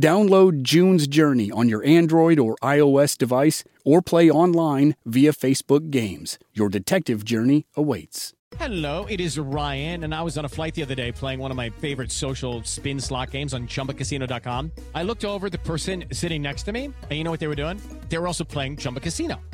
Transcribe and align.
Download 0.00 0.62
June's 0.62 1.06
Journey 1.06 1.50
on 1.50 1.68
your 1.68 1.84
Android 1.84 2.38
or 2.38 2.56
iOS 2.62 3.16
device 3.16 3.64
or 3.84 4.02
play 4.02 4.30
online 4.30 4.96
via 5.04 5.32
Facebook 5.32 5.90
Games. 5.90 6.38
Your 6.52 6.68
detective 6.68 7.24
journey 7.24 7.66
awaits. 7.76 8.32
Hello, 8.58 9.04
it 9.06 9.20
is 9.20 9.36
Ryan, 9.36 10.04
and 10.04 10.14
I 10.14 10.22
was 10.22 10.38
on 10.38 10.44
a 10.44 10.48
flight 10.48 10.74
the 10.74 10.82
other 10.82 10.94
day 10.94 11.10
playing 11.10 11.40
one 11.40 11.50
of 11.50 11.56
my 11.56 11.70
favorite 11.70 12.12
social 12.12 12.62
spin 12.62 13.00
slot 13.00 13.32
games 13.32 13.52
on 13.52 13.66
chumbacasino.com. 13.66 14.70
I 14.94 15.02
looked 15.02 15.24
over 15.24 15.50
the 15.50 15.58
person 15.58 16.04
sitting 16.12 16.40
next 16.40 16.62
to 16.64 16.72
me, 16.72 16.84
and 16.84 17.10
you 17.10 17.24
know 17.24 17.32
what 17.32 17.40
they 17.40 17.48
were 17.48 17.56
doing? 17.56 17.80
They 18.08 18.18
were 18.18 18.28
also 18.28 18.44
playing 18.44 18.76
Chumba 18.76 19.00
Casino. 19.00 19.40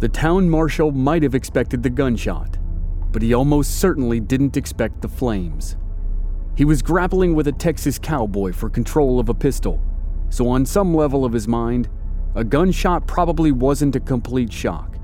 The 0.00 0.08
town 0.08 0.48
marshal 0.48 0.92
might 0.92 1.24
have 1.24 1.34
expected 1.34 1.82
the 1.82 1.90
gunshot, 1.90 2.56
but 3.10 3.20
he 3.20 3.34
almost 3.34 3.80
certainly 3.80 4.20
didn't 4.20 4.56
expect 4.56 5.02
the 5.02 5.08
flames. 5.08 5.76
He 6.56 6.64
was 6.64 6.82
grappling 6.82 7.34
with 7.34 7.48
a 7.48 7.52
Texas 7.52 7.98
cowboy 7.98 8.52
for 8.52 8.70
control 8.70 9.18
of 9.18 9.28
a 9.28 9.34
pistol, 9.34 9.82
so 10.28 10.48
on 10.48 10.66
some 10.66 10.94
level 10.94 11.24
of 11.24 11.32
his 11.32 11.48
mind, 11.48 11.88
a 12.36 12.44
gunshot 12.44 13.08
probably 13.08 13.50
wasn't 13.50 13.96
a 13.96 14.00
complete 14.00 14.52
shock. 14.52 14.96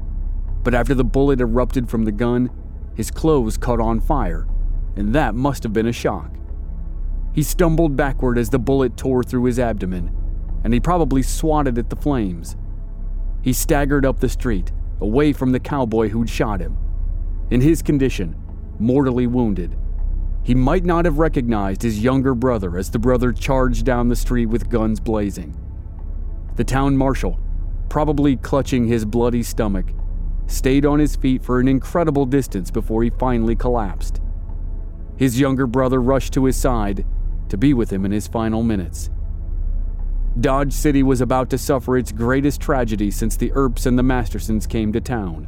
But 0.62 0.74
after 0.74 0.94
the 0.94 1.02
bullet 1.02 1.40
erupted 1.40 1.88
from 1.88 2.04
the 2.04 2.12
gun, 2.12 2.50
his 2.94 3.10
clothes 3.10 3.56
caught 3.56 3.80
on 3.80 3.98
fire, 3.98 4.46
and 4.94 5.12
that 5.12 5.34
must 5.34 5.64
have 5.64 5.72
been 5.72 5.88
a 5.88 5.92
shock. 5.92 6.30
He 7.32 7.42
stumbled 7.42 7.96
backward 7.96 8.38
as 8.38 8.50
the 8.50 8.60
bullet 8.60 8.96
tore 8.96 9.24
through 9.24 9.44
his 9.44 9.58
abdomen, 9.58 10.14
and 10.62 10.72
he 10.72 10.78
probably 10.78 11.22
swatted 11.22 11.78
at 11.78 11.90
the 11.90 11.96
flames. 11.96 12.56
He 13.42 13.52
staggered 13.52 14.06
up 14.06 14.20
the 14.20 14.28
street, 14.28 14.70
away 15.00 15.32
from 15.32 15.52
the 15.52 15.60
cowboy 15.60 16.08
who'd 16.08 16.28
shot 16.28 16.60
him. 16.60 16.76
In 17.50 17.60
his 17.60 17.82
condition, 17.82 18.36
mortally 18.78 19.26
wounded, 19.26 19.76
he 20.42 20.54
might 20.54 20.84
not 20.84 21.04
have 21.06 21.18
recognized 21.18 21.82
his 21.82 22.00
younger 22.00 22.34
brother 22.34 22.76
as 22.76 22.90
the 22.90 22.98
brother 22.98 23.32
charged 23.32 23.86
down 23.86 24.08
the 24.08 24.16
street 24.16 24.46
with 24.46 24.68
guns 24.68 25.00
blazing. 25.00 25.56
The 26.56 26.64
town 26.64 26.96
marshal, 26.96 27.40
probably 27.88 28.36
clutching 28.36 28.86
his 28.86 29.04
bloody 29.04 29.42
stomach, 29.42 29.86
stayed 30.46 30.84
on 30.84 30.98
his 30.98 31.16
feet 31.16 31.42
for 31.42 31.60
an 31.60 31.68
incredible 31.68 32.26
distance 32.26 32.70
before 32.70 33.02
he 33.02 33.10
finally 33.10 33.56
collapsed. 33.56 34.20
His 35.16 35.40
younger 35.40 35.66
brother 35.66 36.02
rushed 36.02 36.32
to 36.34 36.44
his 36.44 36.56
side 36.56 37.06
to 37.48 37.56
be 37.56 37.72
with 37.72 37.90
him 37.90 38.04
in 38.04 38.12
his 38.12 38.28
final 38.28 38.62
minutes. 38.62 39.10
Dodge 40.40 40.72
City 40.72 41.04
was 41.04 41.20
about 41.20 41.48
to 41.50 41.58
suffer 41.58 41.96
its 41.96 42.10
greatest 42.10 42.60
tragedy 42.60 43.10
since 43.10 43.36
the 43.36 43.52
Earps 43.52 43.86
and 43.86 43.96
the 43.96 44.02
Mastersons 44.02 44.66
came 44.66 44.92
to 44.92 45.00
town. 45.00 45.46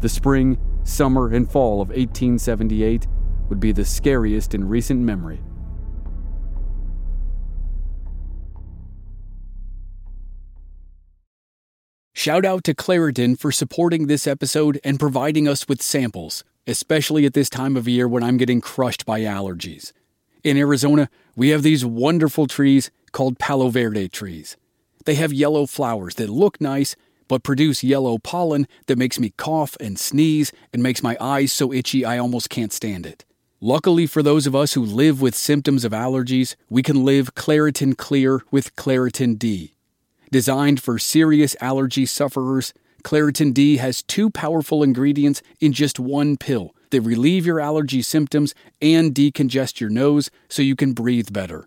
The 0.00 0.08
spring, 0.08 0.58
summer, 0.84 1.32
and 1.32 1.50
fall 1.50 1.80
of 1.80 1.88
1878 1.88 3.06
would 3.48 3.58
be 3.58 3.72
the 3.72 3.86
scariest 3.86 4.54
in 4.54 4.68
recent 4.68 5.00
memory. 5.00 5.40
Shout 12.12 12.44
out 12.44 12.64
to 12.64 12.74
Claritin 12.74 13.38
for 13.38 13.52
supporting 13.52 14.08
this 14.08 14.26
episode 14.26 14.78
and 14.84 15.00
providing 15.00 15.48
us 15.48 15.68
with 15.68 15.80
samples, 15.80 16.44
especially 16.66 17.24
at 17.24 17.34
this 17.34 17.48
time 17.48 17.76
of 17.76 17.88
year 17.88 18.08
when 18.08 18.22
I'm 18.22 18.36
getting 18.36 18.60
crushed 18.60 19.06
by 19.06 19.20
allergies. 19.20 19.92
In 20.42 20.56
Arizona, 20.56 21.08
we 21.34 21.48
have 21.50 21.62
these 21.62 21.84
wonderful 21.84 22.46
trees 22.46 22.90
called 23.16 23.38
Palo 23.38 23.70
Verde 23.70 24.08
trees. 24.08 24.58
They 25.06 25.14
have 25.14 25.32
yellow 25.32 25.64
flowers 25.64 26.16
that 26.16 26.28
look 26.28 26.60
nice, 26.60 26.94
but 27.28 27.42
produce 27.42 27.82
yellow 27.82 28.18
pollen 28.18 28.68
that 28.88 28.98
makes 28.98 29.18
me 29.18 29.32
cough 29.38 29.74
and 29.80 29.98
sneeze 29.98 30.52
and 30.70 30.82
makes 30.82 31.02
my 31.02 31.16
eyes 31.18 31.50
so 31.50 31.72
itchy 31.72 32.04
I 32.04 32.18
almost 32.18 32.50
can't 32.50 32.74
stand 32.74 33.06
it. 33.06 33.24
Luckily 33.58 34.06
for 34.06 34.22
those 34.22 34.46
of 34.46 34.54
us 34.54 34.74
who 34.74 34.84
live 34.84 35.22
with 35.22 35.34
symptoms 35.34 35.82
of 35.82 35.92
allergies, 35.92 36.56
we 36.68 36.82
can 36.82 37.06
live 37.06 37.34
Claritin 37.34 37.96
Clear 37.96 38.42
with 38.50 38.76
Claritin 38.76 39.38
D. 39.38 39.76
Designed 40.30 40.82
for 40.82 40.98
serious 40.98 41.56
allergy 41.58 42.04
sufferers, 42.04 42.74
Claritin 43.02 43.54
D 43.54 43.78
has 43.78 44.02
two 44.02 44.28
powerful 44.28 44.82
ingredients 44.82 45.40
in 45.58 45.72
just 45.72 45.98
one 45.98 46.36
pill 46.36 46.74
that 46.90 47.00
relieve 47.00 47.46
your 47.46 47.60
allergy 47.60 48.02
symptoms 48.02 48.54
and 48.82 49.14
decongest 49.14 49.80
your 49.80 49.88
nose 49.88 50.30
so 50.50 50.60
you 50.60 50.76
can 50.76 50.92
breathe 50.92 51.32
better. 51.32 51.66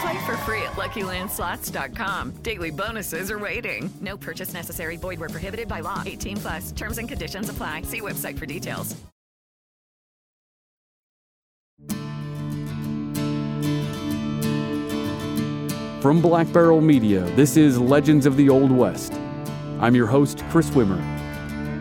Play 0.00 0.26
for 0.26 0.36
free 0.38 0.62
at 0.62 0.72
LuckyLandSlots.com. 0.72 2.32
Daily 2.42 2.70
bonuses 2.70 3.30
are 3.30 3.38
waiting. 3.38 3.90
No 4.00 4.16
purchase 4.16 4.52
necessary. 4.54 4.96
Void 4.96 5.18
where 5.18 5.28
prohibited 5.28 5.68
by 5.68 5.80
law. 5.80 6.02
18 6.06 6.36
plus. 6.36 6.72
Terms 6.72 6.98
and 6.98 7.08
conditions 7.08 7.48
apply. 7.48 7.82
See 7.82 8.00
website 8.00 8.38
for 8.38 8.46
details. 8.46 8.94
From 16.00 16.22
Black 16.22 16.50
Barrel 16.52 16.80
Media, 16.80 17.22
this 17.34 17.56
is 17.56 17.76
Legends 17.76 18.24
of 18.24 18.36
the 18.36 18.48
Old 18.48 18.70
West. 18.70 19.12
I'm 19.80 19.96
your 19.96 20.06
host, 20.06 20.44
Chris 20.48 20.70
Wimmer. 20.70 20.98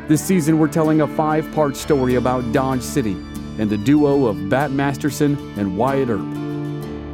This 0.07 0.23
season, 0.23 0.57
we're 0.57 0.69
telling 0.69 1.01
a 1.01 1.07
five 1.07 1.49
part 1.53 1.75
story 1.75 2.15
about 2.15 2.51
Dodge 2.51 2.81
City 2.81 3.15
and 3.59 3.69
the 3.69 3.77
duo 3.77 4.25
of 4.25 4.49
Bat 4.49 4.71
Masterson 4.71 5.37
and 5.59 5.77
Wyatt 5.77 6.09
Earp. 6.09 6.36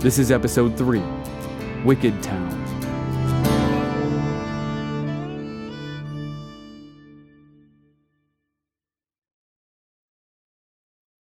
This 0.04 0.20
is 0.20 0.32
episode 0.32 0.78
3 0.78 1.02
Wicked 1.86 2.22
Town. 2.22 2.50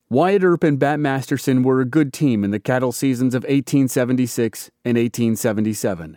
Wyatt 0.09 0.43
Earp 0.43 0.65
and 0.65 0.79
Bat 0.79 0.99
Masterson 0.99 1.63
were 1.63 1.83
a 1.83 1.85
good 1.85 2.15
team 2.15 2.43
in 2.43 2.53
the 2.53 2.59
cattle 2.59 2.91
seasons 2.91 3.35
of 3.35 3.43
1876 3.43 4.71
and 4.87 4.97
1877. 4.97 6.17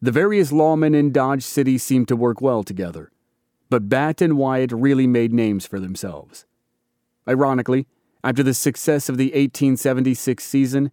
The 0.00 0.12
various 0.12 0.52
lawmen 0.52 0.94
in 0.94 1.10
Dodge 1.10 1.42
City 1.42 1.78
seemed 1.78 2.06
to 2.06 2.14
work 2.14 2.40
well 2.40 2.62
together, 2.62 3.10
but 3.70 3.88
Bat 3.88 4.22
and 4.22 4.38
Wyatt 4.38 4.70
really 4.70 5.08
made 5.08 5.32
names 5.32 5.66
for 5.66 5.80
themselves. 5.80 6.46
Ironically, 7.26 7.88
after 8.22 8.44
the 8.44 8.54
success 8.54 9.08
of 9.08 9.16
the 9.16 9.30
1876 9.30 10.44
season, 10.44 10.92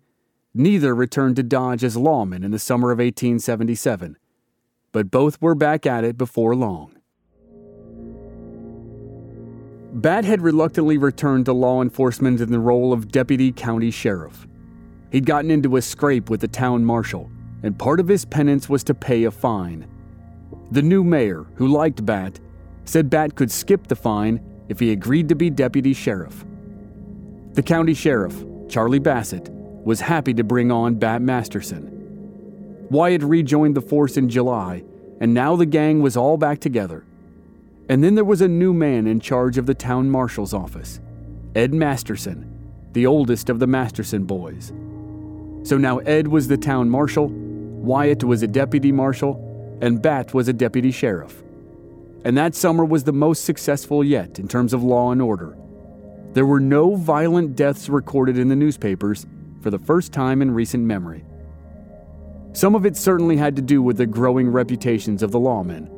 neither 0.54 0.96
returned 0.96 1.36
to 1.36 1.44
Dodge 1.44 1.84
as 1.84 1.96
lawmen 1.96 2.44
in 2.44 2.52
the 2.52 2.60
summer 2.60 2.92
of 2.92 2.98
1877, 2.98 4.18
but 4.92 5.12
both 5.12 5.42
were 5.42 5.56
back 5.56 5.86
at 5.86 6.04
it 6.04 6.18
before 6.18 6.56
long. 6.56 6.96
Bat 9.94 10.26
had 10.26 10.42
reluctantly 10.42 10.98
returned 10.98 11.46
to 11.46 11.54
law 11.54 11.82
enforcement 11.82 12.42
in 12.42 12.52
the 12.52 12.60
role 12.60 12.94
of 12.94 13.12
deputy 13.12 13.52
county 13.52 13.92
sheriff. 13.92 14.48
He'd 15.12 15.26
gotten 15.26 15.50
into 15.50 15.78
a 15.78 15.82
scrape 15.82 16.30
with 16.30 16.42
the 16.42 16.48
town 16.48 16.86
marshal, 16.86 17.32
and 17.64 17.78
part 17.78 18.00
of 18.00 18.08
his 18.08 18.26
penance 18.26 18.70
was 18.70 18.84
to 18.86 18.94
pay 18.94 19.24
a 19.24 19.32
fine. 19.32 19.88
The 20.72 20.84
new 20.84 21.04
mayor, 21.04 21.48
who 21.56 21.68
liked 21.68 22.06
Bat, 22.06 22.40
said 22.86 23.10
Bat 23.10 23.36
could 23.36 23.52
skip 23.52 23.88
the 23.88 23.96
fine 23.96 24.40
if 24.70 24.80
he 24.80 24.92
agreed 24.92 25.28
to 25.30 25.36
be 25.36 25.50
deputy 25.50 25.94
sheriff. 25.94 26.46
The 27.54 27.64
county 27.64 27.96
sheriff, 27.96 28.46
Charlie 28.68 29.00
Bassett, 29.00 29.50
was 29.90 30.02
happy 30.02 30.36
to 30.36 30.44
bring 30.44 30.72
on 30.72 30.94
Bat 30.94 31.24
Masterson. 31.24 32.86
Wyatt 32.92 33.24
rejoined 33.24 33.76
the 33.76 33.82
force 33.82 34.18
in 34.18 34.30
July, 34.30 34.84
and 35.20 35.34
now 35.34 35.56
the 35.56 35.66
gang 35.66 36.00
was 36.00 36.16
all 36.16 36.38
back 36.38 36.60
together. 36.60 37.04
And 37.90 38.04
then 38.04 38.14
there 38.14 38.24
was 38.24 38.40
a 38.40 38.48
new 38.48 38.72
man 38.72 39.08
in 39.08 39.20
charge 39.20 39.58
of 39.58 39.66
the 39.66 39.74
town 39.74 40.12
marshal's 40.12 40.54
office, 40.54 41.00
Ed 41.56 41.74
Masterson, 41.74 42.48
the 42.94 43.08
oldest 43.08 43.50
of 43.50 43.58
the 43.58 43.66
Masterson 43.66 44.26
boys. 44.26 44.72
So 45.64 45.76
now 45.80 45.98
Ed 45.98 46.28
was 46.28 46.48
the 46.48 46.58
town 46.58 46.88
marshal, 46.88 47.30
Wyatt 47.30 48.24
was 48.24 48.44
a 48.44 48.48
deputy 48.48 48.92
marshal, 48.92 49.80
and 49.82 50.04
Bat 50.04 50.36
was 50.36 50.48
a 50.48 50.54
deputy 50.54 50.92
sheriff. 50.92 51.42
And 52.24 52.38
that 52.38 52.54
summer 52.54 52.86
was 52.86 53.06
the 53.06 53.12
most 53.12 53.44
successful 53.44 54.04
yet 54.04 54.38
in 54.38 54.48
terms 54.48 54.72
of 54.72 54.84
law 54.84 55.12
and 55.12 55.20
order. 55.20 55.58
There 56.34 56.46
were 56.46 56.60
no 56.60 56.94
violent 56.94 57.56
deaths 57.56 57.90
recorded 57.90 58.38
in 58.38 58.50
the 58.50 58.56
newspapers 58.56 59.26
for 59.62 59.70
the 59.70 59.80
first 59.80 60.12
time 60.12 60.42
in 60.42 60.52
recent 60.52 60.84
memory. 60.84 61.24
Some 62.54 62.76
of 62.76 62.86
it 62.86 62.98
certainly 62.98 63.38
had 63.38 63.56
to 63.56 63.62
do 63.62 63.82
with 63.82 63.98
the 63.98 64.06
growing 64.06 64.50
reputations 64.50 65.22
of 65.22 65.32
the 65.32 65.40
lawmen 65.40 65.90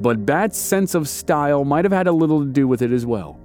but 0.00 0.26
Bat's 0.26 0.58
sense 0.58 0.94
of 0.94 1.08
style 1.08 1.64
might 1.64 1.84
have 1.84 1.92
had 1.92 2.06
a 2.06 2.12
little 2.12 2.40
to 2.40 2.50
do 2.50 2.66
with 2.66 2.82
it 2.82 2.92
as 2.92 3.06
well. 3.06 3.38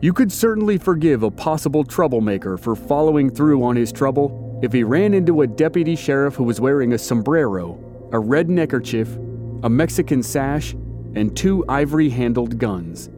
You 0.00 0.12
could 0.12 0.32
certainly 0.32 0.78
forgive 0.78 1.22
a 1.22 1.30
possible 1.30 1.84
troublemaker 1.84 2.58
for 2.58 2.74
following 2.74 3.30
through 3.30 3.62
on 3.62 3.76
his 3.76 3.92
trouble 3.92 4.60
if 4.62 4.72
he 4.72 4.82
ran 4.82 5.14
into 5.14 5.42
a 5.42 5.46
deputy 5.46 5.96
sheriff 5.96 6.34
who 6.34 6.44
was 6.44 6.60
wearing 6.60 6.92
a 6.92 6.98
sombrero, 6.98 7.78
a 8.12 8.18
red 8.18 8.50
neckerchief, 8.50 9.16
a 9.62 9.70
Mexican 9.70 10.22
sash, 10.22 10.72
and 11.14 11.36
two 11.36 11.64
ivory 11.68 12.10
handled 12.10 12.58
guns. 12.58 13.08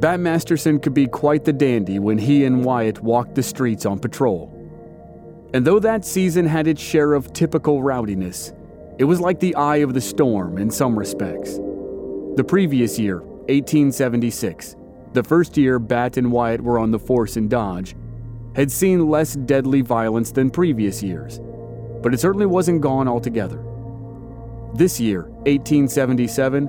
Bat 0.00 0.20
Masterson 0.20 0.78
could 0.78 0.94
be 0.94 1.08
quite 1.08 1.44
the 1.44 1.52
dandy 1.52 1.98
when 1.98 2.18
he 2.18 2.44
and 2.44 2.64
Wyatt 2.64 3.02
walked 3.02 3.34
the 3.34 3.42
streets 3.42 3.84
on 3.84 3.98
patrol. 3.98 4.54
And 5.52 5.66
though 5.66 5.80
that 5.80 6.04
season 6.04 6.46
had 6.46 6.68
its 6.68 6.80
share 6.80 7.14
of 7.14 7.32
typical 7.32 7.82
rowdiness, 7.82 8.52
it 8.98 9.04
was 9.04 9.20
like 9.20 9.40
the 9.40 9.56
eye 9.56 9.78
of 9.78 9.94
the 9.94 10.00
storm 10.00 10.56
in 10.56 10.70
some 10.70 10.96
respects. 10.96 11.56
The 12.36 12.44
previous 12.46 12.96
year, 12.96 13.22
1876, 13.48 14.76
the 15.14 15.24
first 15.24 15.56
year 15.56 15.80
Bat 15.80 16.16
and 16.16 16.30
Wyatt 16.30 16.60
were 16.60 16.78
on 16.78 16.92
the 16.92 16.98
force 16.98 17.36
in 17.36 17.48
Dodge, 17.48 17.96
had 18.54 18.70
seen 18.70 19.08
less 19.08 19.34
deadly 19.34 19.80
violence 19.80 20.30
than 20.30 20.50
previous 20.50 21.02
years, 21.02 21.40
but 22.02 22.14
it 22.14 22.20
certainly 22.20 22.46
wasn't 22.46 22.82
gone 22.82 23.08
altogether. 23.08 23.64
This 24.74 25.00
year, 25.00 25.22
1877, 25.46 26.68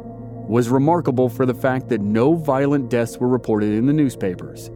was 0.50 0.68
remarkable 0.68 1.30
for 1.30 1.46
the 1.46 1.54
fact 1.54 1.90
that 1.90 2.02
no 2.02 2.34
violent 2.34 2.90
deaths 2.90 3.20
were 3.20 3.28
reported 3.28 3.72
in 3.72 3.86
the 3.86 3.94
newspapers. 3.94 4.72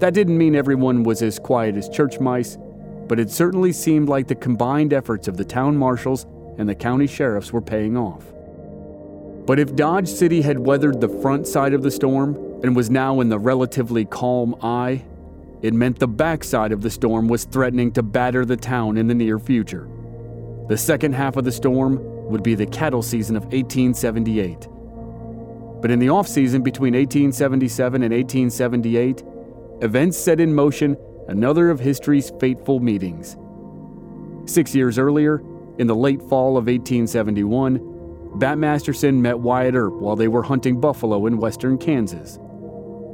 That 0.00 0.12
didn't 0.12 0.36
mean 0.36 0.54
everyone 0.54 1.02
was 1.02 1.22
as 1.22 1.38
quiet 1.38 1.76
as 1.76 1.88
church 1.88 2.20
mice, 2.20 2.58
but 3.08 3.18
it 3.18 3.30
certainly 3.30 3.72
seemed 3.72 4.10
like 4.10 4.28
the 4.28 4.34
combined 4.34 4.92
efforts 4.92 5.28
of 5.28 5.38
the 5.38 5.46
town 5.46 5.78
marshals 5.78 6.26
and 6.58 6.68
the 6.68 6.74
county 6.74 7.06
sheriffs 7.06 7.54
were 7.54 7.62
paying 7.62 7.96
off. 7.96 8.22
But 9.46 9.58
if 9.58 9.74
Dodge 9.74 10.08
City 10.08 10.42
had 10.42 10.58
weathered 10.58 11.00
the 11.00 11.08
front 11.08 11.46
side 11.46 11.72
of 11.72 11.82
the 11.82 11.90
storm 11.90 12.34
and 12.62 12.76
was 12.76 12.90
now 12.90 13.20
in 13.20 13.30
the 13.30 13.38
relatively 13.38 14.04
calm 14.04 14.54
eye, 14.62 15.04
it 15.62 15.72
meant 15.72 16.00
the 16.00 16.06
backside 16.06 16.70
of 16.70 16.82
the 16.82 16.90
storm 16.90 17.28
was 17.28 17.44
threatening 17.44 17.92
to 17.92 18.02
batter 18.02 18.44
the 18.44 18.58
town 18.58 18.98
in 18.98 19.06
the 19.06 19.14
near 19.14 19.38
future. 19.38 19.88
The 20.68 20.76
second 20.76 21.14
half 21.14 21.38
of 21.38 21.44
the 21.44 21.52
storm 21.52 21.98
would 22.28 22.42
be 22.42 22.54
the 22.54 22.66
cattle 22.66 23.02
season 23.02 23.36
of 23.36 23.44
1878. 23.44 24.68
But 25.82 25.90
in 25.90 25.98
the 25.98 26.10
off 26.10 26.28
season 26.28 26.62
between 26.62 26.94
1877 26.94 28.04
and 28.04 28.14
1878, 28.14 29.24
events 29.82 30.16
set 30.16 30.38
in 30.38 30.54
motion 30.54 30.96
another 31.26 31.70
of 31.70 31.80
history's 31.80 32.30
fateful 32.38 32.78
meetings. 32.78 33.36
Six 34.46 34.76
years 34.76 34.96
earlier, 34.96 35.42
in 35.78 35.88
the 35.88 35.96
late 35.96 36.22
fall 36.22 36.56
of 36.56 36.66
1871, 36.66 38.38
Bat 38.38 38.58
Masterson 38.58 39.20
met 39.20 39.40
Wyatt 39.40 39.74
Earp 39.74 39.94
while 39.94 40.14
they 40.14 40.28
were 40.28 40.44
hunting 40.44 40.80
buffalo 40.80 41.26
in 41.26 41.36
western 41.36 41.76
Kansas. 41.76 42.38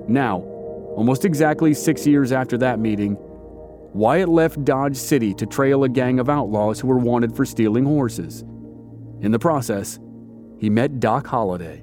Now, 0.06 0.40
almost 0.94 1.24
exactly 1.24 1.72
six 1.72 2.06
years 2.06 2.32
after 2.32 2.58
that 2.58 2.78
meeting, 2.78 3.16
Wyatt 3.94 4.28
left 4.28 4.62
Dodge 4.66 4.96
City 4.96 5.32
to 5.34 5.46
trail 5.46 5.84
a 5.84 5.88
gang 5.88 6.20
of 6.20 6.28
outlaws 6.28 6.80
who 6.80 6.88
were 6.88 6.98
wanted 6.98 7.34
for 7.34 7.46
stealing 7.46 7.86
horses. 7.86 8.42
In 9.22 9.32
the 9.32 9.38
process, 9.38 9.98
he 10.58 10.68
met 10.68 11.00
Doc 11.00 11.26
Holliday. 11.26 11.82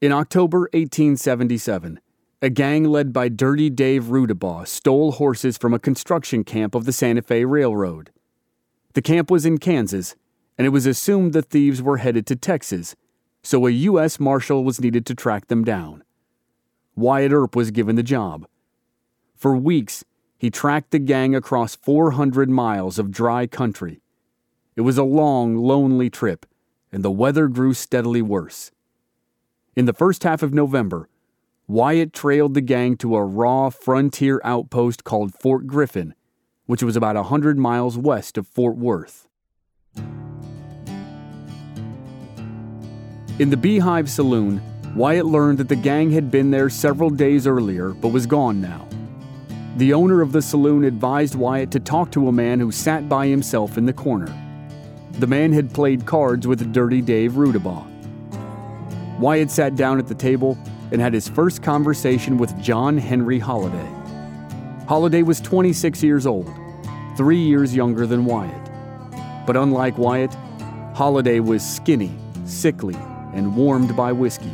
In 0.00 0.12
October 0.12 0.68
1877, 0.72 2.00
a 2.42 2.50
gang 2.50 2.84
led 2.84 3.12
by 3.12 3.28
Dirty 3.28 3.70
Dave 3.70 4.04
Rudabaugh 4.04 4.66
stole 4.66 5.12
horses 5.12 5.56
from 5.56 5.72
a 5.72 5.78
construction 5.78 6.44
camp 6.44 6.74
of 6.74 6.84
the 6.84 6.92
Santa 6.92 7.22
Fe 7.22 7.44
Railroad. 7.44 8.10
The 8.94 9.02
camp 9.02 9.30
was 9.30 9.46
in 9.46 9.58
Kansas, 9.58 10.16
and 10.58 10.66
it 10.66 10.70
was 10.70 10.84
assumed 10.84 11.32
the 11.32 11.42
thieves 11.42 11.80
were 11.80 11.98
headed 11.98 12.26
to 12.26 12.36
Texas, 12.36 12.96
so 13.42 13.66
a 13.66 13.70
U.S. 13.70 14.20
Marshal 14.20 14.64
was 14.64 14.80
needed 14.80 15.06
to 15.06 15.14
track 15.14 15.46
them 15.46 15.64
down. 15.64 16.02
Wyatt 16.96 17.32
Earp 17.32 17.56
was 17.56 17.70
given 17.70 17.96
the 17.96 18.02
job. 18.02 18.46
For 19.36 19.56
weeks, 19.56 20.04
he 20.36 20.50
tracked 20.50 20.90
the 20.90 20.98
gang 20.98 21.34
across 21.34 21.76
400 21.76 22.50
miles 22.50 22.98
of 22.98 23.10
dry 23.10 23.46
country. 23.46 24.00
It 24.76 24.82
was 24.82 24.98
a 24.98 25.04
long, 25.04 25.56
lonely 25.56 26.10
trip, 26.10 26.46
and 26.92 27.02
the 27.02 27.10
weather 27.10 27.48
grew 27.48 27.74
steadily 27.74 28.22
worse. 28.22 28.70
In 29.76 29.86
the 29.86 29.92
first 29.92 30.22
half 30.22 30.44
of 30.44 30.54
November, 30.54 31.08
Wyatt 31.66 32.12
trailed 32.12 32.54
the 32.54 32.60
gang 32.60 32.96
to 32.98 33.16
a 33.16 33.24
raw 33.24 33.70
frontier 33.70 34.40
outpost 34.44 35.02
called 35.02 35.34
Fort 35.34 35.66
Griffin, 35.66 36.14
which 36.66 36.84
was 36.84 36.94
about 36.94 37.16
a 37.16 37.22
100 37.22 37.58
miles 37.58 37.98
west 37.98 38.38
of 38.38 38.46
Fort 38.46 38.76
Worth. 38.76 39.26
In 43.40 43.50
the 43.50 43.56
Beehive 43.56 44.08
Saloon, 44.08 44.62
Wyatt 44.94 45.26
learned 45.26 45.58
that 45.58 45.68
the 45.68 45.74
gang 45.74 46.12
had 46.12 46.30
been 46.30 46.52
there 46.52 46.70
several 46.70 47.10
days 47.10 47.44
earlier 47.44 47.88
but 47.88 48.10
was 48.10 48.26
gone 48.26 48.60
now. 48.60 48.86
The 49.76 49.92
owner 49.92 50.20
of 50.20 50.30
the 50.30 50.42
saloon 50.42 50.84
advised 50.84 51.34
Wyatt 51.34 51.72
to 51.72 51.80
talk 51.80 52.12
to 52.12 52.28
a 52.28 52.32
man 52.32 52.60
who 52.60 52.70
sat 52.70 53.08
by 53.08 53.26
himself 53.26 53.76
in 53.76 53.86
the 53.86 53.92
corner. 53.92 54.32
The 55.18 55.26
man 55.26 55.52
had 55.52 55.74
played 55.74 56.06
cards 56.06 56.46
with 56.46 56.72
Dirty 56.72 57.00
Dave 57.00 57.32
Rudabaugh. 57.32 57.93
Wyatt 59.18 59.50
sat 59.50 59.76
down 59.76 59.98
at 59.98 60.08
the 60.08 60.14
table 60.14 60.58
and 60.90 61.00
had 61.00 61.14
his 61.14 61.28
first 61.28 61.62
conversation 61.62 62.36
with 62.36 62.58
John 62.60 62.98
Henry 62.98 63.38
Holliday. 63.38 63.88
Holliday 64.88 65.22
was 65.22 65.40
26 65.40 66.02
years 66.02 66.26
old, 66.26 66.50
three 67.16 67.38
years 67.38 67.74
younger 67.74 68.06
than 68.06 68.24
Wyatt. 68.24 68.70
But 69.46 69.56
unlike 69.56 69.98
Wyatt, 69.98 70.34
Holliday 70.94 71.40
was 71.40 71.64
skinny, 71.64 72.12
sickly, 72.44 72.96
and 73.34 73.56
warmed 73.56 73.96
by 73.96 74.12
whiskey. 74.12 74.52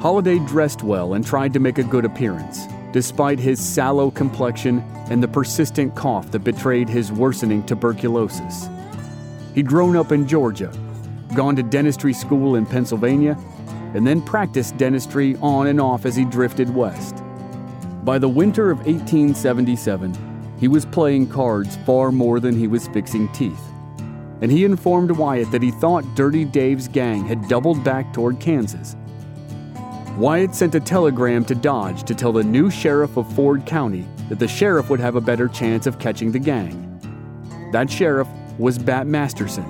Holliday 0.00 0.38
dressed 0.40 0.82
well 0.82 1.14
and 1.14 1.26
tried 1.26 1.52
to 1.54 1.60
make 1.60 1.78
a 1.78 1.84
good 1.84 2.04
appearance, 2.04 2.66
despite 2.92 3.38
his 3.38 3.58
sallow 3.58 4.10
complexion 4.10 4.78
and 5.10 5.22
the 5.22 5.28
persistent 5.28 5.94
cough 5.94 6.30
that 6.30 6.44
betrayed 6.44 6.88
his 6.88 7.10
worsening 7.10 7.64
tuberculosis. 7.66 8.68
He'd 9.54 9.66
grown 9.66 9.96
up 9.96 10.12
in 10.12 10.26
Georgia 10.26 10.72
gone 11.34 11.56
to 11.56 11.62
dentistry 11.62 12.12
school 12.12 12.56
in 12.56 12.64
Pennsylvania, 12.66 13.36
and 13.94 14.06
then 14.06 14.22
practiced 14.22 14.76
dentistry 14.76 15.36
on 15.40 15.66
and 15.66 15.80
off 15.80 16.06
as 16.06 16.16
he 16.16 16.24
drifted 16.24 16.74
west. 16.74 17.22
By 18.04 18.18
the 18.18 18.28
winter 18.28 18.70
of 18.70 18.78
1877, 18.78 20.56
he 20.58 20.68
was 20.68 20.84
playing 20.86 21.28
cards 21.28 21.76
far 21.84 22.12
more 22.12 22.40
than 22.40 22.56
he 22.56 22.66
was 22.68 22.88
fixing 22.88 23.32
teeth. 23.32 23.60
and 24.40 24.52
he 24.52 24.64
informed 24.64 25.10
Wyatt 25.10 25.50
that 25.52 25.62
he 25.62 25.70
thought 25.70 26.04
Dirty 26.14 26.44
Dave's 26.44 26.88
gang 26.88 27.24
had 27.24 27.48
doubled 27.48 27.82
back 27.82 28.12
toward 28.12 28.40
Kansas. 28.40 28.94
Wyatt 30.18 30.54
sent 30.54 30.74
a 30.74 30.80
telegram 30.80 31.44
to 31.46 31.54
Dodge 31.54 32.02
to 32.04 32.14
tell 32.14 32.32
the 32.32 32.44
new 32.44 32.70
sheriff 32.70 33.16
of 33.16 33.32
Ford 33.32 33.64
County 33.64 34.06
that 34.28 34.38
the 34.38 34.48
sheriff 34.48 34.90
would 34.90 35.00
have 35.00 35.16
a 35.16 35.20
better 35.20 35.48
chance 35.48 35.86
of 35.86 35.98
catching 35.98 36.30
the 36.30 36.38
gang. 36.38 36.80
That 37.72 37.90
sheriff 37.90 38.28
was 38.58 38.76
Bat 38.78 39.06
Masterson. 39.06 39.64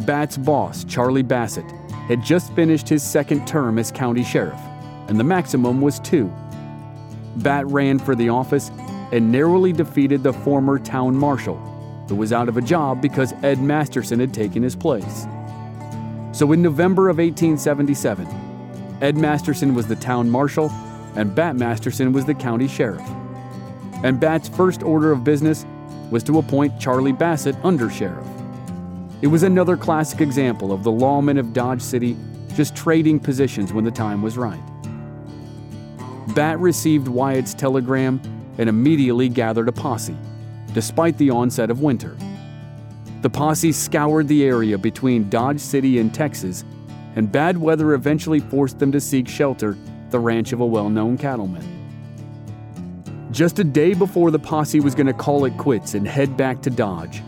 Bat's 0.00 0.36
boss, 0.36 0.84
Charlie 0.84 1.22
Bassett, 1.22 1.70
had 2.08 2.22
just 2.22 2.52
finished 2.54 2.88
his 2.88 3.02
second 3.02 3.46
term 3.46 3.78
as 3.78 3.92
county 3.92 4.24
sheriff, 4.24 4.60
and 5.08 5.18
the 5.18 5.24
maximum 5.24 5.80
was 5.80 6.00
two. 6.00 6.32
Bat 7.36 7.66
ran 7.66 7.98
for 7.98 8.14
the 8.14 8.28
office 8.28 8.70
and 9.12 9.30
narrowly 9.30 9.72
defeated 9.72 10.22
the 10.22 10.32
former 10.32 10.78
town 10.78 11.16
marshal, 11.16 11.56
who 12.08 12.16
was 12.16 12.32
out 12.32 12.48
of 12.48 12.56
a 12.56 12.62
job 12.62 13.00
because 13.00 13.32
Ed 13.42 13.58
Masterson 13.60 14.20
had 14.20 14.34
taken 14.34 14.62
his 14.62 14.74
place. 14.74 15.26
So 16.32 16.52
in 16.52 16.62
November 16.62 17.08
of 17.08 17.18
1877, 17.18 18.26
Ed 19.02 19.16
Masterson 19.16 19.74
was 19.74 19.86
the 19.86 19.96
town 19.96 20.30
marshal 20.30 20.70
and 21.14 21.34
Bat 21.34 21.56
Masterson 21.56 22.12
was 22.12 22.24
the 22.24 22.34
county 22.34 22.68
sheriff. 22.68 23.06
And 24.02 24.18
Bat's 24.18 24.48
first 24.48 24.82
order 24.82 25.12
of 25.12 25.24
business 25.24 25.66
was 26.10 26.22
to 26.24 26.38
appoint 26.38 26.80
Charlie 26.80 27.12
Bassett 27.12 27.56
under 27.62 27.90
sheriff. 27.90 28.26
It 29.22 29.28
was 29.28 29.44
another 29.44 29.76
classic 29.76 30.20
example 30.20 30.72
of 30.72 30.82
the 30.82 30.90
lawmen 30.90 31.38
of 31.38 31.52
Dodge 31.52 31.80
City 31.80 32.16
just 32.54 32.74
trading 32.74 33.20
positions 33.20 33.72
when 33.72 33.84
the 33.84 33.90
time 33.90 34.20
was 34.20 34.36
right. 34.36 34.60
Bat 36.34 36.58
received 36.58 37.06
Wyatt's 37.06 37.54
telegram 37.54 38.20
and 38.58 38.68
immediately 38.68 39.28
gathered 39.28 39.68
a 39.68 39.72
posse, 39.72 40.16
despite 40.74 41.16
the 41.18 41.30
onset 41.30 41.70
of 41.70 41.80
winter. 41.80 42.16
The 43.20 43.30
posse 43.30 43.70
scoured 43.70 44.26
the 44.26 44.42
area 44.42 44.76
between 44.76 45.30
Dodge 45.30 45.60
City 45.60 46.00
and 46.00 46.12
Texas, 46.12 46.64
and 47.14 47.30
bad 47.30 47.56
weather 47.56 47.94
eventually 47.94 48.40
forced 48.40 48.80
them 48.80 48.90
to 48.90 49.00
seek 49.00 49.28
shelter 49.28 49.78
the 50.10 50.18
ranch 50.18 50.52
of 50.52 50.58
a 50.58 50.66
well 50.66 50.90
known 50.90 51.16
cattleman. 51.16 51.78
Just 53.30 53.60
a 53.60 53.64
day 53.64 53.94
before 53.94 54.32
the 54.32 54.38
posse 54.40 54.80
was 54.80 54.96
going 54.96 55.06
to 55.06 55.12
call 55.12 55.44
it 55.44 55.56
quits 55.56 55.94
and 55.94 56.08
head 56.08 56.36
back 56.36 56.60
to 56.62 56.70
Dodge, 56.70 57.22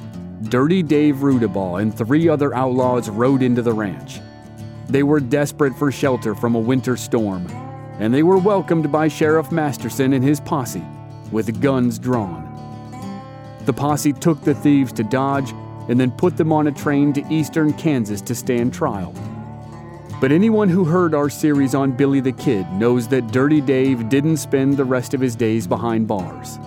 Dirty 0.45 0.83
Dave 0.83 1.17
Rudabaugh 1.17 1.81
and 1.81 1.97
three 1.97 2.29
other 2.29 2.55
outlaws 2.55 3.09
rode 3.09 3.43
into 3.43 3.63
the 3.63 3.73
ranch. 3.73 4.21
They 4.89 5.03
were 5.03 5.21
desperate 5.21 5.75
for 5.75 5.91
shelter 5.91 6.35
from 6.35 6.55
a 6.55 6.61
winter 6.61 6.97
storm, 6.97 7.47
and 7.99 8.13
they 8.13 8.23
were 8.23 8.37
welcomed 8.37 8.93
by 8.93 9.09
Sheriff 9.09 9.51
Masterson 9.51 10.13
and 10.13 10.23
his 10.23 10.41
posse 10.41 10.85
with 11.33 11.63
guns 11.63 11.99
drawn. 11.99 12.43
The 13.65 13.73
posse 13.73 14.13
took 14.13 14.43
the 14.43 14.55
thieves 14.55 14.93
to 14.95 15.05
Dodge 15.05 15.53
and 15.89 15.99
then 15.99 16.11
put 16.11 16.37
them 16.37 16.53
on 16.53 16.67
a 16.67 16.73
train 16.73 17.15
to 17.15 17.33
eastern 17.33 17.73
Kansas 17.73 18.21
to 18.23 18.35
stand 18.35 18.75
trial. 18.75 19.15
But 20.21 20.31
anyone 20.31 20.69
who 20.69 20.85
heard 20.85 21.15
our 21.15 21.31
series 21.31 21.75
on 21.75 21.93
Billy 21.93 22.21
the 22.21 22.33
Kid 22.33 22.71
knows 22.73 23.09
that 23.09 23.29
Dirty 23.29 23.63
Dave 23.63 24.11
didn't 24.11 24.37
spend 24.37 24.77
the 24.77 24.85
rest 24.85 25.15
of 25.15 25.21
his 25.21 25.37
days 25.37 25.67
behind 25.67 26.07
bars. 26.07 26.59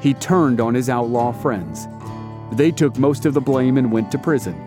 He 0.00 0.14
turned 0.14 0.60
on 0.60 0.74
his 0.74 0.88
outlaw 0.88 1.32
friends 1.32 1.88
they 2.52 2.70
took 2.70 2.98
most 2.98 3.26
of 3.26 3.34
the 3.34 3.40
blame 3.40 3.78
and 3.78 3.92
went 3.92 4.10
to 4.12 4.18
prison. 4.18 4.66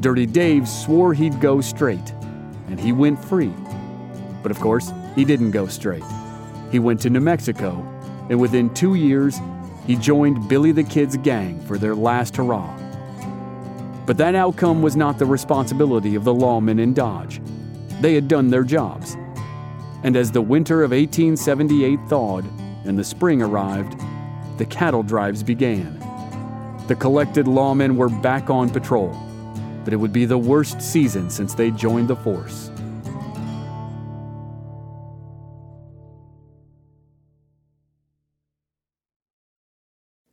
Dirty 0.00 0.26
Dave 0.26 0.68
swore 0.68 1.14
he'd 1.14 1.40
go 1.40 1.60
straight, 1.60 2.12
and 2.68 2.78
he 2.78 2.92
went 2.92 3.22
free. 3.24 3.52
But 4.42 4.50
of 4.50 4.60
course, 4.60 4.92
he 5.14 5.24
didn't 5.24 5.52
go 5.52 5.66
straight. 5.66 6.04
He 6.70 6.78
went 6.78 7.00
to 7.02 7.10
New 7.10 7.20
Mexico, 7.20 7.72
and 8.28 8.40
within 8.40 8.72
two 8.74 8.94
years, 8.94 9.38
he 9.86 9.96
joined 9.96 10.48
Billy 10.48 10.72
the 10.72 10.82
Kid's 10.82 11.16
gang 11.16 11.60
for 11.66 11.78
their 11.78 11.94
last 11.94 12.36
hurrah. 12.36 12.78
But 14.06 14.18
that 14.18 14.34
outcome 14.34 14.82
was 14.82 14.96
not 14.96 15.18
the 15.18 15.26
responsibility 15.26 16.14
of 16.14 16.24
the 16.24 16.34
lawmen 16.34 16.80
in 16.80 16.92
Dodge. 16.92 17.40
They 18.00 18.14
had 18.14 18.28
done 18.28 18.48
their 18.48 18.64
jobs. 18.64 19.16
And 20.02 20.16
as 20.16 20.30
the 20.30 20.42
winter 20.42 20.82
of 20.82 20.90
1878 20.90 21.98
thawed 22.08 22.44
and 22.84 22.98
the 22.98 23.04
spring 23.04 23.40
arrived, 23.40 23.98
the 24.58 24.66
cattle 24.66 25.02
drives 25.02 25.42
began. 25.42 26.03
The 26.86 26.94
collected 26.94 27.46
lawmen 27.46 27.96
were 27.96 28.10
back 28.10 28.50
on 28.50 28.68
patrol, 28.68 29.16
but 29.84 29.94
it 29.94 29.96
would 29.96 30.12
be 30.12 30.26
the 30.26 30.36
worst 30.36 30.82
season 30.82 31.30
since 31.30 31.54
they 31.54 31.70
joined 31.70 32.08
the 32.08 32.16
force. 32.16 32.70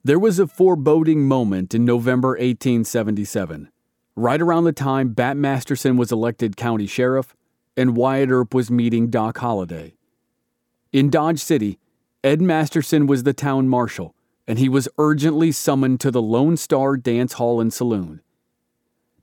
There 0.04 0.20
was 0.20 0.40
a 0.40 0.48
foreboding 0.48 1.26
moment 1.26 1.74
in 1.74 1.86
November 1.86 2.32
1877, 2.32 3.70
right 4.18 4.42
around 4.42 4.66
the 4.66 4.74
time 4.74 5.14
Bat 5.14 5.38
Masterson 5.38 5.96
was 5.96 6.12
elected 6.12 6.58
county 6.58 6.88
sheriff 6.88 7.34
and 7.78 7.96
Wyatt 7.96 8.30
Earp 8.30 8.54
was 8.54 8.70
meeting 8.70 9.10
Doc 9.10 9.38
Holliday. 9.38 9.96
In 10.92 11.10
Dodge 11.10 11.40
City, 11.40 11.80
Ed 12.24 12.42
Masterson 12.42 13.08
was 13.08 13.24
the 13.24 13.32
town 13.32 13.70
marshal 13.70 14.14
and 14.48 14.60
he 14.60 14.70
was 14.70 14.90
urgently 14.98 15.52
summoned 15.52 16.00
to 16.00 16.12
the 16.12 16.22
Lone 16.22 16.58
Star 16.58 16.98
Dance 16.98 17.34
Hall 17.34 17.62
and 17.62 17.72
Saloon. 17.72 18.22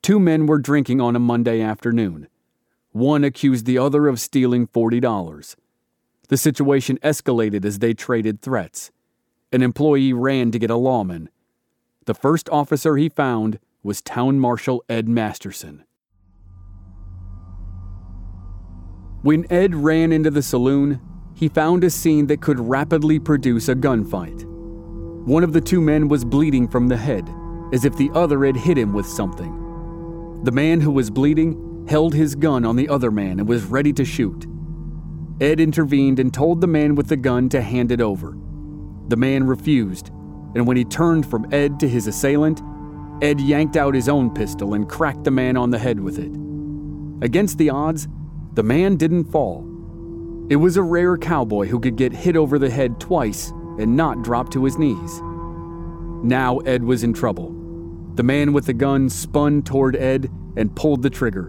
Two 0.02 0.20
men 0.20 0.46
were 0.46 0.58
drinking 0.58 1.00
on 1.00 1.16
a 1.16 1.20
Monday 1.20 1.60
afternoon. 1.60 2.28
One 2.92 3.24
accused 3.24 3.66
the 3.66 3.78
other 3.78 4.08
of 4.08 4.20
stealing 4.20 4.66
$40. 4.66 5.56
The 6.28 6.36
situation 6.36 6.98
escalated 7.02 7.64
as 7.64 7.78
they 7.78 7.94
traded 7.94 8.40
threats. 8.40 8.90
An 9.52 9.62
employee 9.62 10.12
ran 10.12 10.50
to 10.50 10.58
get 10.58 10.70
a 10.70 10.76
lawman. 10.76 11.30
The 12.06 12.14
first 12.14 12.48
officer 12.50 12.96
he 12.96 13.08
found 13.08 13.58
was 13.82 14.00
Town 14.00 14.38
Marshal 14.38 14.84
Ed 14.88 15.08
Masterson. 15.08 15.84
When 19.22 19.50
Ed 19.52 19.74
ran 19.74 20.12
into 20.12 20.30
the 20.30 20.42
saloon, 20.42 21.00
he 21.34 21.48
found 21.48 21.84
a 21.84 21.90
scene 21.90 22.26
that 22.28 22.40
could 22.40 22.58
rapidly 22.58 23.18
produce 23.18 23.68
a 23.68 23.74
gunfight. 23.74 24.47
One 25.28 25.44
of 25.44 25.52
the 25.52 25.60
two 25.60 25.82
men 25.82 26.08
was 26.08 26.24
bleeding 26.24 26.66
from 26.66 26.88
the 26.88 26.96
head, 26.96 27.28
as 27.74 27.84
if 27.84 27.94
the 27.94 28.10
other 28.14 28.46
had 28.46 28.56
hit 28.56 28.78
him 28.78 28.94
with 28.94 29.04
something. 29.04 30.40
The 30.42 30.52
man 30.52 30.80
who 30.80 30.90
was 30.90 31.10
bleeding 31.10 31.84
held 31.86 32.14
his 32.14 32.34
gun 32.34 32.64
on 32.64 32.76
the 32.76 32.88
other 32.88 33.10
man 33.10 33.38
and 33.38 33.46
was 33.46 33.66
ready 33.66 33.92
to 33.92 34.06
shoot. 34.06 34.46
Ed 35.38 35.60
intervened 35.60 36.18
and 36.18 36.32
told 36.32 36.62
the 36.62 36.66
man 36.66 36.94
with 36.94 37.08
the 37.08 37.16
gun 37.18 37.50
to 37.50 37.60
hand 37.60 37.92
it 37.92 38.00
over. 38.00 38.38
The 39.08 39.18
man 39.18 39.46
refused, 39.46 40.08
and 40.54 40.66
when 40.66 40.78
he 40.78 40.84
turned 40.86 41.26
from 41.26 41.52
Ed 41.52 41.78
to 41.80 41.88
his 41.90 42.06
assailant, 42.06 42.62
Ed 43.20 43.38
yanked 43.38 43.76
out 43.76 43.94
his 43.94 44.08
own 44.08 44.30
pistol 44.30 44.72
and 44.72 44.88
cracked 44.88 45.24
the 45.24 45.30
man 45.30 45.58
on 45.58 45.68
the 45.68 45.78
head 45.78 46.00
with 46.00 46.18
it. 46.18 46.32
Against 47.22 47.58
the 47.58 47.68
odds, 47.68 48.08
the 48.54 48.62
man 48.62 48.96
didn't 48.96 49.24
fall. 49.24 49.60
It 50.48 50.56
was 50.56 50.78
a 50.78 50.82
rare 50.82 51.18
cowboy 51.18 51.66
who 51.66 51.80
could 51.80 51.96
get 51.96 52.14
hit 52.14 52.34
over 52.34 52.58
the 52.58 52.70
head 52.70 52.98
twice 52.98 53.52
and 53.78 53.96
not 53.96 54.22
drop 54.22 54.50
to 54.50 54.64
his 54.64 54.78
knees. 54.78 55.20
Now 56.22 56.58
Ed 56.58 56.82
was 56.82 57.04
in 57.04 57.12
trouble. 57.12 57.54
The 58.14 58.22
man 58.22 58.52
with 58.52 58.66
the 58.66 58.72
gun 58.72 59.08
spun 59.08 59.62
toward 59.62 59.94
Ed 59.94 60.30
and 60.56 60.74
pulled 60.74 61.02
the 61.02 61.10
trigger. 61.10 61.46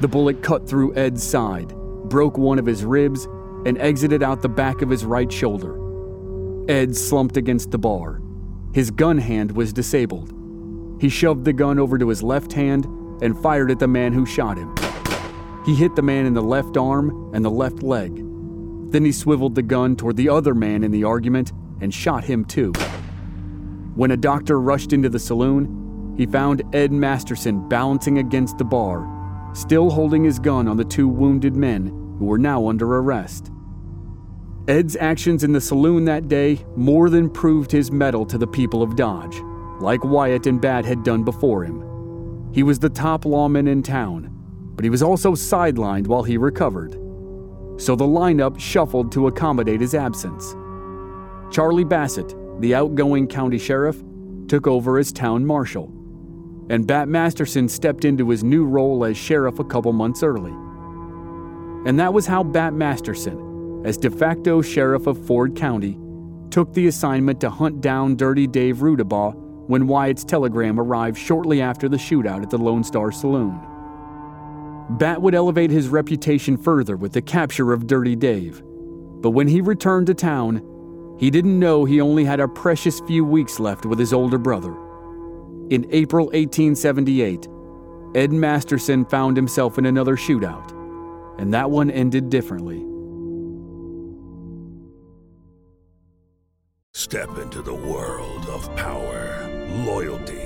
The 0.00 0.08
bullet 0.08 0.42
cut 0.42 0.68
through 0.68 0.96
Ed's 0.96 1.22
side, 1.22 1.68
broke 2.08 2.36
one 2.36 2.58
of 2.58 2.66
his 2.66 2.84
ribs, 2.84 3.26
and 3.64 3.78
exited 3.78 4.22
out 4.22 4.42
the 4.42 4.48
back 4.48 4.82
of 4.82 4.90
his 4.90 5.04
right 5.04 5.30
shoulder. 5.30 5.80
Ed 6.68 6.96
slumped 6.96 7.36
against 7.36 7.70
the 7.70 7.78
bar. 7.78 8.20
His 8.74 8.90
gun 8.90 9.18
hand 9.18 9.52
was 9.52 9.72
disabled. 9.72 10.32
He 11.00 11.08
shoved 11.08 11.44
the 11.44 11.52
gun 11.52 11.78
over 11.78 11.98
to 11.98 12.08
his 12.08 12.22
left 12.22 12.52
hand 12.52 12.84
and 13.22 13.40
fired 13.40 13.70
at 13.70 13.78
the 13.78 13.88
man 13.88 14.12
who 14.12 14.26
shot 14.26 14.58
him. 14.58 14.74
He 15.64 15.74
hit 15.74 15.94
the 15.94 16.02
man 16.02 16.26
in 16.26 16.34
the 16.34 16.42
left 16.42 16.76
arm 16.76 17.30
and 17.32 17.44
the 17.44 17.50
left 17.50 17.82
leg. 17.82 18.25
Then 18.90 19.04
he 19.04 19.12
swiveled 19.12 19.54
the 19.54 19.62
gun 19.62 19.96
toward 19.96 20.16
the 20.16 20.28
other 20.28 20.54
man 20.54 20.84
in 20.84 20.90
the 20.92 21.04
argument 21.04 21.52
and 21.80 21.92
shot 21.92 22.24
him 22.24 22.44
too. 22.44 22.72
When 23.94 24.12
a 24.12 24.16
doctor 24.16 24.60
rushed 24.60 24.92
into 24.92 25.08
the 25.08 25.18
saloon, 25.18 26.14
he 26.16 26.26
found 26.26 26.62
Ed 26.74 26.92
Masterson 26.92 27.68
balancing 27.68 28.18
against 28.18 28.58
the 28.58 28.64
bar, 28.64 29.06
still 29.54 29.90
holding 29.90 30.24
his 30.24 30.38
gun 30.38 30.68
on 30.68 30.76
the 30.76 30.84
two 30.84 31.08
wounded 31.08 31.56
men 31.56 31.86
who 32.18 32.26
were 32.26 32.38
now 32.38 32.68
under 32.68 32.86
arrest. 32.98 33.50
Ed's 34.68 34.96
actions 34.96 35.44
in 35.44 35.52
the 35.52 35.60
saloon 35.60 36.04
that 36.06 36.28
day 36.28 36.64
more 36.74 37.10
than 37.10 37.30
proved 37.30 37.70
his 37.70 37.90
mettle 37.90 38.26
to 38.26 38.38
the 38.38 38.46
people 38.46 38.82
of 38.82 38.96
Dodge, 38.96 39.40
like 39.80 40.04
Wyatt 40.04 40.46
and 40.46 40.60
Bat 40.60 40.84
had 40.84 41.04
done 41.04 41.22
before 41.22 41.64
him. 41.64 41.82
He 42.52 42.62
was 42.62 42.78
the 42.78 42.88
top 42.88 43.24
lawman 43.24 43.68
in 43.68 43.82
town, 43.82 44.30
but 44.74 44.84
he 44.84 44.90
was 44.90 45.02
also 45.02 45.32
sidelined 45.32 46.06
while 46.06 46.22
he 46.22 46.36
recovered 46.36 47.05
so 47.76 47.94
the 47.94 48.04
lineup 48.04 48.58
shuffled 48.58 49.12
to 49.12 49.26
accommodate 49.26 49.80
his 49.80 49.94
absence. 49.94 50.54
Charlie 51.50 51.84
Bassett, 51.84 52.34
the 52.60 52.74
outgoing 52.74 53.26
county 53.26 53.58
sheriff, 53.58 54.02
took 54.48 54.66
over 54.66 54.98
as 54.98 55.12
town 55.12 55.44
marshal, 55.44 55.92
and 56.70 56.86
Bat 56.86 57.08
Masterson 57.08 57.68
stepped 57.68 58.04
into 58.04 58.28
his 58.28 58.42
new 58.42 58.64
role 58.64 59.04
as 59.04 59.16
sheriff 59.16 59.58
a 59.58 59.64
couple 59.64 59.92
months 59.92 60.22
early. 60.22 60.52
And 61.88 61.98
that 62.00 62.12
was 62.12 62.26
how 62.26 62.42
Bat 62.42 62.74
Masterson, 62.74 63.82
as 63.84 63.96
de 63.96 64.10
facto 64.10 64.62
sheriff 64.62 65.06
of 65.06 65.24
Ford 65.26 65.54
County, 65.54 65.98
took 66.50 66.72
the 66.72 66.88
assignment 66.88 67.40
to 67.40 67.50
hunt 67.50 67.80
down 67.80 68.16
Dirty 68.16 68.46
Dave 68.46 68.78
Rudabaugh 68.78 69.34
when 69.68 69.86
Wyatt's 69.86 70.24
telegram 70.24 70.80
arrived 70.80 71.18
shortly 71.18 71.60
after 71.60 71.88
the 71.88 71.96
shootout 71.96 72.42
at 72.42 72.50
the 72.50 72.58
Lone 72.58 72.82
Star 72.82 73.12
Saloon. 73.12 73.60
Bat 74.88 75.20
would 75.22 75.34
elevate 75.34 75.70
his 75.70 75.88
reputation 75.88 76.56
further 76.56 76.96
with 76.96 77.12
the 77.12 77.22
capture 77.22 77.72
of 77.72 77.86
Dirty 77.86 78.14
Dave, 78.14 78.62
but 79.20 79.30
when 79.30 79.48
he 79.48 79.60
returned 79.60 80.06
to 80.06 80.14
town, 80.14 80.62
he 81.18 81.30
didn't 81.30 81.58
know 81.58 81.84
he 81.84 82.00
only 82.00 82.24
had 82.24 82.40
a 82.40 82.46
precious 82.46 83.00
few 83.00 83.24
weeks 83.24 83.58
left 83.58 83.84
with 83.84 83.98
his 83.98 84.12
older 84.12 84.38
brother. 84.38 84.74
In 85.70 85.86
April 85.90 86.26
1878, 86.26 87.48
Ed 88.14 88.32
Masterson 88.32 89.04
found 89.04 89.36
himself 89.36 89.76
in 89.78 89.86
another 89.86 90.16
shootout, 90.16 90.70
and 91.38 91.52
that 91.52 91.70
one 91.70 91.90
ended 91.90 92.30
differently. 92.30 92.84
Step 96.94 97.36
into 97.38 97.60
the 97.62 97.74
world 97.74 98.46
of 98.46 98.74
power, 98.76 99.48
loyalty, 99.84 100.45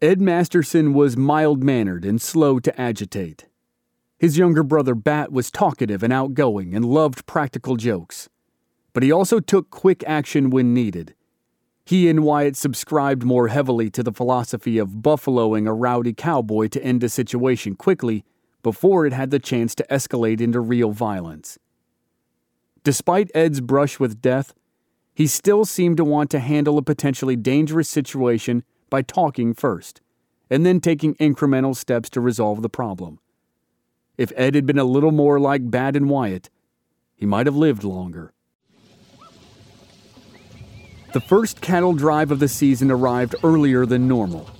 Ed 0.00 0.20
Masterson 0.20 0.94
was 0.94 1.16
mild 1.16 1.64
mannered 1.64 2.04
and 2.04 2.22
slow 2.22 2.60
to 2.60 2.80
agitate. 2.80 3.46
His 4.16 4.38
younger 4.38 4.62
brother 4.62 4.94
Bat 4.94 5.32
was 5.32 5.50
talkative 5.50 6.04
and 6.04 6.12
outgoing 6.12 6.72
and 6.72 6.84
loved 6.84 7.26
practical 7.26 7.74
jokes. 7.74 8.28
But 8.92 9.02
he 9.02 9.10
also 9.10 9.40
took 9.40 9.70
quick 9.70 10.04
action 10.06 10.50
when 10.50 10.72
needed. 10.72 11.16
He 11.84 12.08
and 12.08 12.22
Wyatt 12.22 12.54
subscribed 12.54 13.24
more 13.24 13.48
heavily 13.48 13.90
to 13.90 14.04
the 14.04 14.12
philosophy 14.12 14.78
of 14.78 15.02
buffaloing 15.02 15.66
a 15.66 15.72
rowdy 15.72 16.12
cowboy 16.12 16.68
to 16.68 16.84
end 16.84 17.02
a 17.02 17.08
situation 17.08 17.74
quickly 17.74 18.24
before 18.62 19.04
it 19.04 19.12
had 19.12 19.32
the 19.32 19.40
chance 19.40 19.74
to 19.74 19.86
escalate 19.90 20.40
into 20.40 20.60
real 20.60 20.92
violence. 20.92 21.58
Despite 22.84 23.32
Ed's 23.34 23.60
brush 23.60 23.98
with 23.98 24.22
death, 24.22 24.54
he 25.12 25.26
still 25.26 25.64
seemed 25.64 25.96
to 25.96 26.04
want 26.04 26.30
to 26.30 26.38
handle 26.38 26.78
a 26.78 26.82
potentially 26.82 27.34
dangerous 27.34 27.88
situation 27.88 28.62
by 28.90 29.02
talking 29.02 29.54
first, 29.54 30.00
and 30.50 30.64
then 30.64 30.80
taking 30.80 31.14
incremental 31.16 31.76
steps 31.76 32.08
to 32.10 32.20
resolve 32.20 32.62
the 32.62 32.68
problem. 32.68 33.18
If 34.16 34.32
Ed 34.34 34.54
had 34.54 34.66
been 34.66 34.78
a 34.78 34.84
little 34.84 35.12
more 35.12 35.38
like 35.38 35.70
Bat 35.70 35.96
and 35.96 36.08
Wyatt, 36.10 36.50
he 37.14 37.26
might 37.26 37.46
have 37.46 37.56
lived 37.56 37.84
longer. 37.84 38.32
The 41.12 41.20
first 41.20 41.60
cattle 41.60 41.94
drive 41.94 42.30
of 42.30 42.38
the 42.38 42.48
season 42.48 42.90
arrived 42.90 43.34
earlier 43.42 43.86
than 43.86 44.08
normal. 44.08 44.50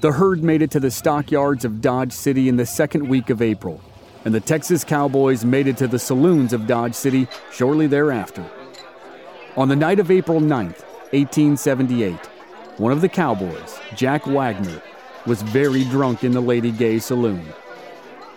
The 0.00 0.12
herd 0.12 0.42
made 0.42 0.62
it 0.62 0.70
to 0.72 0.80
the 0.80 0.90
stockyards 0.90 1.64
of 1.64 1.80
Dodge 1.80 2.12
City 2.12 2.48
in 2.48 2.56
the 2.56 2.66
second 2.66 3.08
week 3.08 3.30
of 3.30 3.42
April, 3.42 3.80
and 4.24 4.34
the 4.34 4.40
Texas 4.40 4.84
Cowboys 4.84 5.44
made 5.44 5.66
it 5.66 5.76
to 5.78 5.88
the 5.88 5.98
saloons 5.98 6.52
of 6.52 6.66
Dodge 6.66 6.94
City 6.94 7.28
shortly 7.52 7.86
thereafter. 7.86 8.44
On 9.56 9.68
the 9.68 9.76
night 9.76 9.98
of 9.98 10.10
April 10.10 10.40
9th, 10.40 10.84
1878, 11.12 12.16
one 12.80 12.90
of 12.90 13.00
the 13.00 13.08
Cowboys, 13.08 13.78
Jack 13.94 14.26
Wagner, 14.26 14.82
was 15.26 15.42
very 15.42 15.84
drunk 15.84 16.24
in 16.24 16.32
the 16.32 16.40
Lady 16.40 16.72
Gay 16.72 16.98
saloon. 16.98 17.44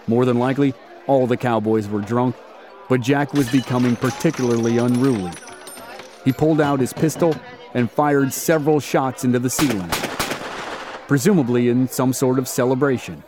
More 0.06 0.26
than 0.26 0.38
likely, 0.38 0.74
all 1.08 1.26
the 1.26 1.38
Cowboys 1.38 1.88
were 1.88 2.02
drunk, 2.02 2.36
but 2.90 3.02
Jack 3.02 3.34
was 3.34 3.52
becoming 3.52 3.96
particularly 3.96 4.78
unruly. 4.78 5.32
He 6.24 6.32
pulled 6.32 6.62
out 6.62 6.80
his 6.80 6.94
pistol 6.94 7.36
and 7.74 7.90
fired 7.90 8.32
several 8.32 8.80
shots 8.80 9.24
into 9.24 9.40
the 9.40 9.50
ceiling 9.50 9.90
presumably 11.08 11.70
in 11.70 11.88
some 11.88 12.14
sort 12.14 12.40
of 12.40 12.48
celebration. 12.48 13.24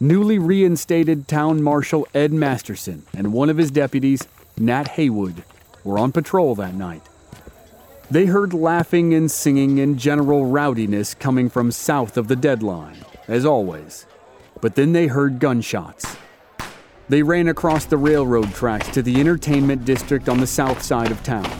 Newly 0.00 0.38
reinstated 0.38 1.26
Town 1.26 1.62
Marshal 1.62 2.06
Ed 2.14 2.32
Masterson 2.32 3.04
and 3.16 3.32
one 3.32 3.48
of 3.50 3.56
his 3.56 3.70
deputies, 3.70 4.26
Nat 4.56 4.88
Haywood, 4.88 5.42
were 5.84 5.98
on 5.98 6.12
patrol 6.12 6.54
that 6.56 6.74
night. 6.74 7.02
They 8.10 8.24
heard 8.24 8.54
laughing 8.54 9.12
and 9.12 9.30
singing 9.30 9.80
and 9.80 9.98
general 9.98 10.46
rowdiness 10.46 11.12
coming 11.12 11.50
from 11.50 11.70
south 11.70 12.16
of 12.16 12.26
the 12.26 12.36
deadline, 12.36 12.96
as 13.26 13.44
always. 13.44 14.06
But 14.62 14.76
then 14.76 14.92
they 14.94 15.08
heard 15.08 15.38
gunshots. 15.38 16.16
They 17.10 17.22
ran 17.22 17.48
across 17.48 17.84
the 17.84 17.98
railroad 17.98 18.54
tracks 18.54 18.88
to 18.88 19.02
the 19.02 19.20
entertainment 19.20 19.84
district 19.84 20.30
on 20.30 20.40
the 20.40 20.46
south 20.46 20.82
side 20.82 21.10
of 21.10 21.22
town. 21.22 21.50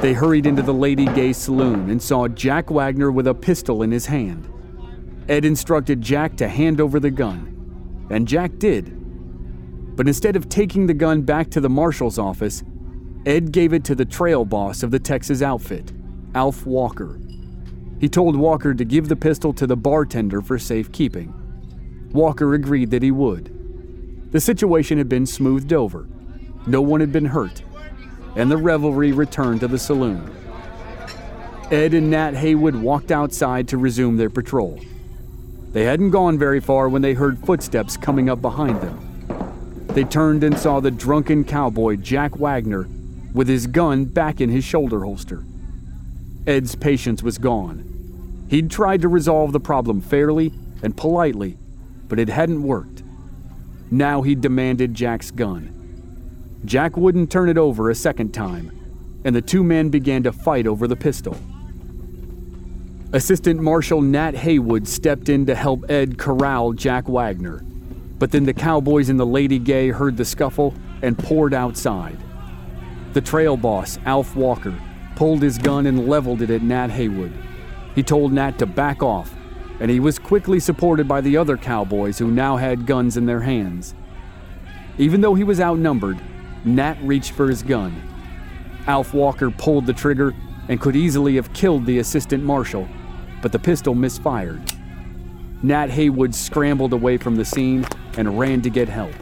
They 0.00 0.12
hurried 0.12 0.46
into 0.46 0.62
the 0.62 0.72
Lady 0.72 1.06
Gay 1.06 1.32
saloon 1.32 1.90
and 1.90 2.00
saw 2.00 2.28
Jack 2.28 2.70
Wagner 2.70 3.10
with 3.10 3.26
a 3.26 3.34
pistol 3.34 3.82
in 3.82 3.90
his 3.90 4.06
hand. 4.06 4.48
Ed 5.28 5.44
instructed 5.44 6.00
Jack 6.00 6.36
to 6.36 6.48
hand 6.48 6.80
over 6.80 7.00
the 7.00 7.10
gun, 7.10 8.06
and 8.10 8.28
Jack 8.28 8.58
did. 8.58 8.96
But 9.96 10.06
instead 10.06 10.36
of 10.36 10.48
taking 10.48 10.86
the 10.86 10.94
gun 10.94 11.22
back 11.22 11.50
to 11.50 11.60
the 11.60 11.68
marshal's 11.68 12.18
office, 12.18 12.62
Ed 13.26 13.52
gave 13.52 13.72
it 13.72 13.84
to 13.84 13.94
the 13.94 14.04
trail 14.04 14.44
boss 14.44 14.82
of 14.82 14.90
the 14.90 14.98
Texas 14.98 15.40
outfit, 15.40 15.92
Alf 16.34 16.66
Walker. 16.66 17.18
He 17.98 18.06
told 18.06 18.36
Walker 18.36 18.74
to 18.74 18.84
give 18.84 19.08
the 19.08 19.16
pistol 19.16 19.54
to 19.54 19.66
the 19.66 19.76
bartender 19.76 20.42
for 20.42 20.58
safekeeping. 20.58 21.32
Walker 22.12 22.52
agreed 22.52 22.90
that 22.90 23.02
he 23.02 23.10
would. 23.10 24.30
The 24.30 24.40
situation 24.40 24.98
had 24.98 25.08
been 25.08 25.24
smoothed 25.24 25.72
over, 25.72 26.06
no 26.66 26.82
one 26.82 27.00
had 27.00 27.12
been 27.12 27.24
hurt, 27.24 27.62
and 28.36 28.50
the 28.50 28.58
revelry 28.58 29.12
returned 29.12 29.60
to 29.60 29.68
the 29.68 29.78
saloon. 29.78 30.30
Ed 31.70 31.94
and 31.94 32.10
Nat 32.10 32.34
Haywood 32.34 32.76
walked 32.76 33.10
outside 33.10 33.68
to 33.68 33.78
resume 33.78 34.18
their 34.18 34.28
patrol. 34.28 34.78
They 35.72 35.84
hadn't 35.84 36.10
gone 36.10 36.38
very 36.38 36.60
far 36.60 36.90
when 36.90 37.00
they 37.00 37.14
heard 37.14 37.38
footsteps 37.38 37.96
coming 37.96 38.28
up 38.28 38.42
behind 38.42 38.82
them. 38.82 39.00
They 39.88 40.04
turned 40.04 40.44
and 40.44 40.58
saw 40.58 40.80
the 40.80 40.90
drunken 40.90 41.44
cowboy 41.44 41.96
Jack 41.96 42.36
Wagner 42.36 42.86
with 43.34 43.48
his 43.48 43.66
gun 43.66 44.06
back 44.06 44.40
in 44.40 44.48
his 44.48 44.64
shoulder 44.64 45.04
holster. 45.04 45.44
Ed's 46.46 46.74
patience 46.74 47.22
was 47.22 47.36
gone. 47.36 48.46
He'd 48.48 48.70
tried 48.70 49.02
to 49.02 49.08
resolve 49.08 49.52
the 49.52 49.60
problem 49.60 50.00
fairly 50.00 50.52
and 50.82 50.96
politely, 50.96 51.58
but 52.08 52.18
it 52.18 52.28
hadn't 52.28 52.62
worked. 52.62 53.02
Now 53.90 54.22
he 54.22 54.34
demanded 54.34 54.94
Jack's 54.94 55.30
gun. 55.30 55.70
Jack 56.64 56.96
wouldn't 56.96 57.30
turn 57.30 57.48
it 57.48 57.58
over 57.58 57.90
a 57.90 57.94
second 57.94 58.32
time, 58.32 58.70
and 59.24 59.34
the 59.34 59.42
two 59.42 59.64
men 59.64 59.90
began 59.90 60.22
to 60.22 60.32
fight 60.32 60.66
over 60.66 60.86
the 60.86 60.96
pistol. 60.96 61.36
Assistant 63.12 63.60
Marshal 63.60 64.00
Nat 64.00 64.34
Haywood 64.34 64.88
stepped 64.88 65.28
in 65.28 65.46
to 65.46 65.54
help 65.54 65.88
Ed 65.90 66.18
corral 66.18 66.72
Jack 66.72 67.08
Wagner. 67.08 67.64
But 68.18 68.32
then 68.32 68.44
the 68.44 68.54
cowboys 68.54 69.08
and 69.08 69.20
the 69.20 69.26
Lady 69.26 69.58
Gay 69.58 69.90
heard 69.90 70.16
the 70.16 70.24
scuffle 70.24 70.74
and 71.02 71.18
poured 71.18 71.54
outside. 71.54 72.18
The 73.14 73.20
trail 73.20 73.56
boss, 73.56 73.96
Alf 74.06 74.34
Walker, 74.34 74.74
pulled 75.14 75.40
his 75.40 75.56
gun 75.56 75.86
and 75.86 76.08
leveled 76.08 76.42
it 76.42 76.50
at 76.50 76.62
Nat 76.62 76.90
Haywood. 76.90 77.32
He 77.94 78.02
told 78.02 78.32
Nat 78.32 78.58
to 78.58 78.66
back 78.66 79.04
off, 79.04 79.32
and 79.78 79.88
he 79.88 80.00
was 80.00 80.18
quickly 80.18 80.58
supported 80.58 81.06
by 81.06 81.20
the 81.20 81.36
other 81.36 81.56
cowboys 81.56 82.18
who 82.18 82.32
now 82.32 82.56
had 82.56 82.86
guns 82.86 83.16
in 83.16 83.24
their 83.24 83.40
hands. 83.40 83.94
Even 84.98 85.20
though 85.20 85.34
he 85.34 85.44
was 85.44 85.60
outnumbered, 85.60 86.20
Nat 86.64 86.96
reached 87.02 87.32
for 87.34 87.48
his 87.48 87.62
gun. 87.62 87.94
Alf 88.88 89.14
Walker 89.14 89.48
pulled 89.48 89.86
the 89.86 89.92
trigger 89.92 90.34
and 90.68 90.80
could 90.80 90.96
easily 90.96 91.36
have 91.36 91.52
killed 91.52 91.86
the 91.86 92.00
assistant 92.00 92.42
marshal, 92.42 92.88
but 93.42 93.52
the 93.52 93.58
pistol 93.60 93.94
misfired. 93.94 94.60
Nat 95.62 95.88
Haywood 95.90 96.34
scrambled 96.34 96.92
away 96.92 97.16
from 97.16 97.36
the 97.36 97.44
scene 97.44 97.86
and 98.16 98.40
ran 98.40 98.60
to 98.62 98.70
get 98.70 98.88
help. 98.88 99.12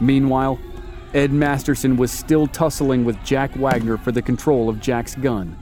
Meanwhile, 0.00 0.58
Ed 1.12 1.32
Masterson 1.32 1.96
was 1.96 2.12
still 2.12 2.46
tussling 2.46 3.04
with 3.04 3.22
Jack 3.24 3.54
Wagner 3.56 3.96
for 3.98 4.12
the 4.12 4.22
control 4.22 4.68
of 4.68 4.80
Jack's 4.80 5.16
gun. 5.16 5.58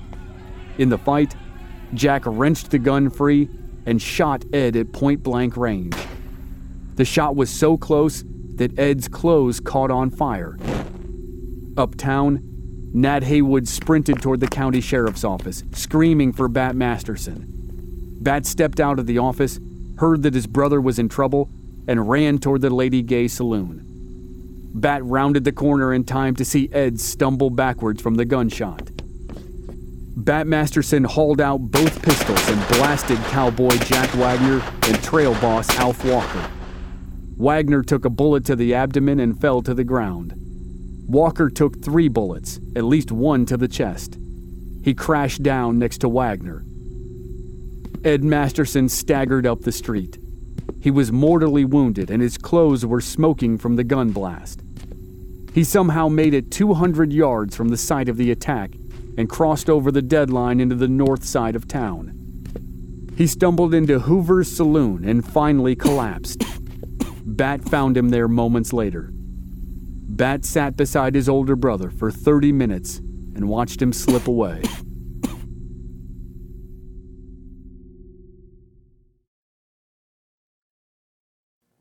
In 0.77 0.91
the 0.91 0.99
fight, 0.99 1.35
Jack 1.95 2.23
wrenched 2.27 2.71
the 2.71 2.79
gun 2.79 3.09
free 3.09 3.49
and 3.87 4.01
shot 4.01 4.45
Ed 4.53 4.77
at 4.77 4.93
point 4.93 5.23
blank 5.23 5.57
range. 5.57 5.97
The 6.97 7.05
shot 7.05 7.35
was 7.35 7.49
so 7.49 7.79
close 7.79 8.25
that 8.57 8.79
Ed's 8.79 9.09
clothes 9.09 9.61
caught 9.61 9.91
on 9.91 10.11
fire. 10.11 10.59
Uptown, 11.79 12.41
Nat 12.93 13.23
Haywood 13.23 13.69
sprinted 13.69 14.21
toward 14.21 14.41
the 14.41 14.49
county 14.49 14.81
sheriff's 14.81 15.25
office, 15.25 15.65
screaming 15.73 16.33
for 16.33 16.49
Bat 16.49 16.77
Masterson. 16.77 17.47
Bat 18.21 18.45
stepped 18.45 18.81
out 18.81 18.99
of 18.99 19.07
the 19.07 19.19
office, 19.19 19.61
heard 19.97 20.23
that 20.25 20.35
his 20.35 20.47
brother 20.47 20.81
was 20.81 20.99
in 20.99 21.09
trouble, 21.09 21.49
and 21.87 22.09
ran 22.11 22.39
toward 22.39 22.61
the 22.61 22.71
Lady 22.71 23.01
Gay 23.01 23.29
saloon. 23.29 23.88
Bat 24.75 25.05
rounded 25.05 25.45
the 25.45 25.53
corner 25.53 25.93
in 25.93 26.05
time 26.05 26.37
to 26.37 26.45
see 26.45 26.69
Ed 26.73 27.01
stumble 27.01 27.51
backwards 27.51 28.03
from 28.03 28.15
the 28.15 28.25
gunshot. 28.25 28.91
Bat 30.17 30.47
Masterson 30.47 31.05
hauled 31.05 31.41
out 31.41 31.59
both 31.59 32.03
pistols 32.03 32.49
and 32.49 32.69
blasted 32.69 33.19
cowboy 33.27 33.77
Jack 33.79 34.11
Wagner 34.15 34.61
and 34.83 35.03
trail 35.03 35.33
boss 35.41 35.71
Alf 35.79 36.05
Walker. 36.05 36.51
Wagner 37.37 37.83
took 37.83 38.05
a 38.05 38.11
bullet 38.11 38.45
to 38.47 38.57
the 38.57 38.75
abdomen 38.75 39.21
and 39.21 39.41
fell 39.41 39.63
to 39.63 39.75
the 39.75 39.85
ground. 39.85 40.35
Walker 41.07 41.49
took 41.49 41.83
three 41.83 42.09
bullets, 42.09 42.59
at 42.77 42.85
least 42.85 43.13
one 43.13 43.47
to 43.47 43.57
the 43.57 43.69
chest. 43.69 44.19
He 44.83 44.93
crashed 44.93 45.43
down 45.43 45.79
next 45.79 45.99
to 45.99 46.09
Wagner. 46.09 46.65
Ed 48.05 48.23
Masterson 48.23 48.89
staggered 48.89 49.47
up 49.47 49.61
the 49.61 49.73
street. 49.73 50.19
He 50.81 50.90
was 50.90 51.12
mortally 51.12 51.64
wounded 51.64 52.11
and 52.11 52.23
his 52.23 52.38
clothes 52.38 52.87
were 52.87 53.01
smoking 53.01 53.59
from 53.59 53.77
the 53.77 53.85
gun 53.85 54.11
blast. 54.12 54.62
He 55.53 55.64
somehow 55.64 56.09
made 56.09 56.35
it 56.35 56.51
200 56.51 57.12
yards 57.12 57.57
from 57.57 57.68
the 57.68 57.77
site 57.77 58.09
of 58.09 58.16
the 58.16 58.31
attack 58.31 58.73
and 59.16 59.29
crossed 59.29 59.68
over 59.68 59.90
the 59.90 60.03
deadline 60.03 60.61
into 60.61 60.77
the 60.77 60.88
north 60.88 61.25
side 61.25 61.57
of 61.57 61.66
town. 61.66 62.14
He 63.16 63.27
stumbled 63.27 63.75
into 63.75 63.99
Hoover's 63.99 64.49
saloon 64.49 65.05
and 65.05 65.27
finally 65.27 65.75
collapsed. 65.75 66.44
Bat 67.25 67.68
found 67.68 67.97
him 67.97 68.11
there 68.11 68.29
moments 68.29 68.73
later. 68.73 69.11
Bat 69.12 70.44
sat 70.44 70.77
beside 70.77 71.14
his 71.14 71.29
older 71.29 71.57
brother 71.57 71.90
for 71.90 72.12
30 72.12 72.53
minutes 72.53 72.99
and 72.99 73.49
watched 73.49 73.83
him 73.83 73.92
slip 73.92 74.29
away. 74.29 74.62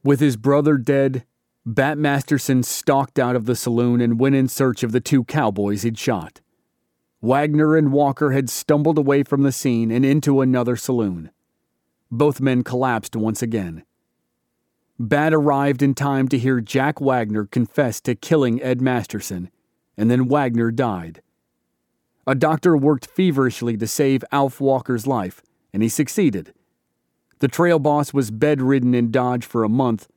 With 0.03 0.19
his 0.19 0.37
brother 0.37 0.77
dead, 0.77 1.25
Bat 1.65 1.97
Masterson 1.97 2.63
stalked 2.63 3.19
out 3.19 3.35
of 3.35 3.45
the 3.45 3.55
saloon 3.55 3.99
and 3.99 4.19
went 4.19 4.35
in 4.35 4.47
search 4.47 4.83
of 4.83 4.93
the 4.93 5.01
two 5.01 5.23
cowboys 5.25 5.83
he'd 5.83 5.97
shot. 5.97 6.39
Wagner 7.21 7.75
and 7.75 7.91
Walker 7.91 8.31
had 8.31 8.49
stumbled 8.49 8.97
away 8.97 9.23
from 9.23 9.43
the 9.43 9.51
scene 9.51 9.91
and 9.91 10.05
into 10.05 10.41
another 10.41 10.75
saloon. 10.75 11.31
Both 12.09 12.39
men 12.39 12.63
collapsed 12.63 13.15
once 13.15 13.41
again. 13.41 13.83
Bat 14.99 15.33
arrived 15.33 15.81
in 15.81 15.93
time 15.93 16.27
to 16.29 16.37
hear 16.37 16.61
Jack 16.61 17.01
Wagner 17.01 17.45
confess 17.45 17.99
to 18.01 18.15
killing 18.15 18.61
Ed 18.61 18.81
Masterson, 18.81 19.51
and 19.97 20.09
then 20.09 20.27
Wagner 20.27 20.71
died. 20.71 21.21
A 22.25 22.33
doctor 22.33 22.77
worked 22.77 23.07
feverishly 23.07 23.77
to 23.77 23.87
save 23.87 24.23
Alf 24.31 24.61
Walker's 24.61 25.05
life, 25.05 25.41
and 25.73 25.83
he 25.83 25.89
succeeded. 25.89 26.53
The 27.39 27.47
trail 27.47 27.79
boss 27.79 28.13
was 28.13 28.31
bedridden 28.31 28.95
in 28.95 29.11
Dodge 29.11 29.45
for 29.45 29.63
a 29.63 29.69
month, 29.69 30.07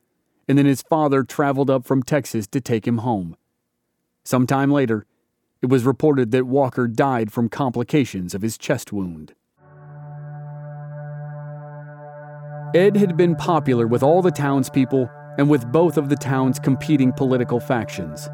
and 0.49 0.57
then 0.57 0.67
his 0.67 0.83
father 0.83 1.23
traveled 1.23 1.71
up 1.71 1.85
from 1.85 2.03
Texas 2.03 2.47
to 2.49 2.61
take 2.61 2.87
him 2.87 2.99
home. 2.99 3.37
Sometime 4.25 4.71
later, 4.71 5.07
it 5.63 5.69
was 5.69 5.85
reported 5.85 6.31
that 6.31 6.47
Walker 6.47 6.89
died 6.89 7.31
from 7.33 7.49
complications 7.49 8.35
of 8.35 8.43
his 8.43 8.57
chest 8.57 8.93
wound. 8.93 9.35
Ed 12.75 12.97
had 12.97 13.17
been 13.17 13.35
popular 13.37 13.87
with 13.87 14.03
all 14.03 14.23
the 14.23 14.31
townspeople 14.31 15.11
and 15.39 15.51
with 15.51 15.71
both 15.71 15.97
of 15.97 16.09
the 16.09 16.17
town's 16.17 16.59
competing 16.59 17.13
political 17.13 17.61
factions. 17.61 18.29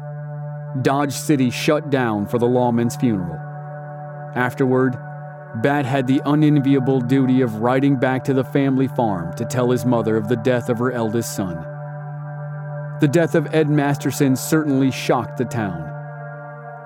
Dodge 0.81 1.13
City 1.13 1.49
shut 1.49 1.89
down 1.89 2.27
for 2.27 2.37
the 2.37 2.45
lawman's 2.45 2.95
funeral. 2.95 3.37
Afterward, 4.35 4.95
Bat 5.55 5.85
had 5.85 6.07
the 6.07 6.21
unenviable 6.25 7.01
duty 7.01 7.41
of 7.41 7.61
riding 7.61 7.95
back 7.95 8.23
to 8.25 8.33
the 8.33 8.43
family 8.43 8.87
farm 8.87 9.33
to 9.35 9.45
tell 9.45 9.71
his 9.71 9.85
mother 9.85 10.15
of 10.17 10.27
the 10.27 10.35
death 10.35 10.69
of 10.69 10.77
her 10.77 10.91
eldest 10.91 11.35
son. 11.35 11.55
The 12.99 13.07
death 13.07 13.33
of 13.33 13.53
Ed 13.53 13.69
Masterson 13.69 14.35
certainly 14.35 14.91
shocked 14.91 15.37
the 15.37 15.45
town. 15.45 15.93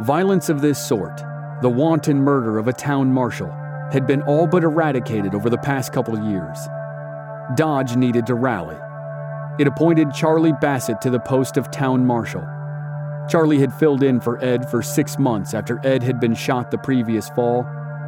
Violence 0.02 0.50
of 0.50 0.62
this 0.62 0.78
sort, 0.78 1.22
the 1.62 1.70
wanton 1.70 2.18
murder 2.22 2.58
of 2.58 2.68
a 2.68 2.74
town 2.74 3.12
marshal, 3.12 3.52
had 3.92 4.06
been 4.08 4.22
all 4.24 4.48
but 4.48 4.64
eradicated 4.64 5.34
over 5.36 5.50
the 5.50 5.58
past 5.58 5.92
couple 5.92 6.18
years. 6.30 6.58
Dodge 7.56 7.96
needed 7.96 8.26
to 8.28 8.36
rally. 8.36 8.78
It 9.60 9.68
appointed 9.68 10.14
Charlie 10.14 10.54
Bassett 10.62 11.02
to 11.02 11.10
the 11.10 11.20
post 11.20 11.58
of 11.58 11.72
town 11.72 12.06
marshal. 12.06 12.48
Charlie 13.30 13.60
had 13.60 13.74
filled 13.74 14.04
in 14.04 14.20
for 14.20 14.44
Ed 14.44 14.70
for 14.70 14.82
six 14.82 15.18
months 15.18 15.54
after 15.54 15.80
Ed 15.86 16.04
had 16.04 16.20
been 16.20 16.36
shot 16.36 16.72
the 16.72 16.78
previous 16.78 17.30
fall, 17.30 17.66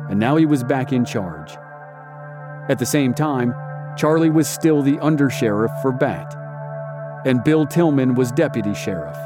and 0.09 0.19
now 0.19 0.35
he 0.35 0.45
was 0.45 0.63
back 0.63 0.91
in 0.91 1.05
charge. 1.05 1.57
At 2.69 2.79
the 2.79 2.85
same 2.85 3.13
time, 3.13 3.53
Charlie 3.97 4.29
was 4.29 4.47
still 4.47 4.81
the 4.81 4.97
undersheriff 4.97 5.81
for 5.81 5.91
Bat, 5.91 6.35
and 7.25 7.43
Bill 7.43 7.65
Tilghman 7.65 8.15
was 8.15 8.31
deputy 8.31 8.73
sheriff. 8.73 9.17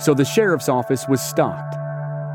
So 0.00 0.14
the 0.14 0.24
sheriff's 0.24 0.68
office 0.68 1.08
was 1.08 1.20
stocked, 1.20 1.76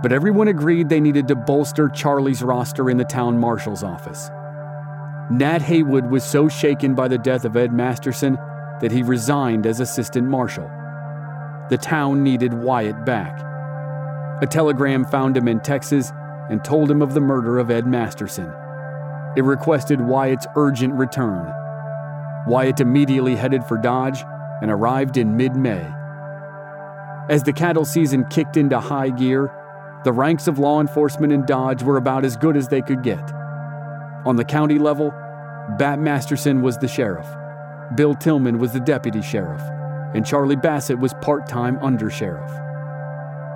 but 0.02 0.12
everyone 0.12 0.50
agreed 0.50 0.90
they 0.90 1.00
needed 1.00 1.28
to 1.30 1.36
bolster 1.36 1.88
Charlie's 1.90 2.44
roster 2.44 2.90
in 2.90 2.98
the 2.98 3.06
town 3.06 3.40
marshal's 3.40 3.84
office. 3.84 4.30
Nat 5.32 5.62
Haywood 5.62 6.10
was 6.10 6.24
so 6.24 6.50
shaken 6.50 6.94
by 6.94 7.08
the 7.08 7.18
death 7.18 7.46
of 7.46 7.56
Ed 7.56 7.72
Masterson 7.72 8.38
that 8.82 8.92
he 8.92 9.02
resigned 9.04 9.66
as 9.66 9.80
assistant 9.80 10.28
marshal. 10.28 10.70
The 11.70 11.78
town 11.78 12.24
needed 12.24 12.54
Wyatt 12.54 13.06
back. 13.06 13.40
A 14.44 14.48
telegram 14.48 15.06
found 15.06 15.38
him 15.38 15.48
in 15.48 15.62
Texas 15.62 16.12
and 16.50 16.64
told 16.64 16.90
him 16.90 17.02
of 17.02 17.14
the 17.14 17.22
murder 17.22 17.58
of 17.58 17.72
Ed 17.72 17.88
Masterson. 17.88 18.52
It 19.36 19.44
requested 19.44 20.02
Wyatt's 20.02 20.48
urgent 20.56 20.94
return. 20.94 21.52
Wyatt 22.48 22.80
immediately 22.80 23.36
headed 23.36 23.64
for 23.66 23.78
Dodge 23.78 24.24
and 24.62 24.70
arrived 24.70 25.18
in 25.18 25.38
mid 25.38 25.56
May. 25.56 25.88
As 27.30 27.44
the 27.44 27.54
cattle 27.54 27.86
season 27.86 28.26
kicked 28.26 28.58
into 28.58 28.80
high 28.80 29.10
gear, 29.10 29.52
the 30.04 30.12
ranks 30.12 30.48
of 30.48 30.60
law 30.60 30.82
enforcement 30.82 31.32
in 31.32 31.46
Dodge 31.46 31.82
were 31.82 31.98
about 31.98 32.26
as 32.26 32.36
good 32.36 32.58
as 32.58 32.68
they 32.68 32.82
could 32.82 33.02
get. 33.02 33.34
On 34.26 34.36
the 34.36 34.46
county 34.46 34.78
level, 34.78 35.12
Bat 35.78 36.00
Masterson 36.00 36.62
was 36.62 36.78
the 36.78 36.88
sheriff, 36.88 37.28
Bill 37.96 38.16
Tilghman 38.16 38.60
was 38.60 38.74
the 38.74 38.80
deputy 38.80 39.22
sheriff, 39.22 39.62
and 40.14 40.26
Charlie 40.26 40.56
Bassett 40.56 41.00
was 41.00 41.14
part 41.22 41.48
time 41.48 41.78
undersheriff. 41.78 42.52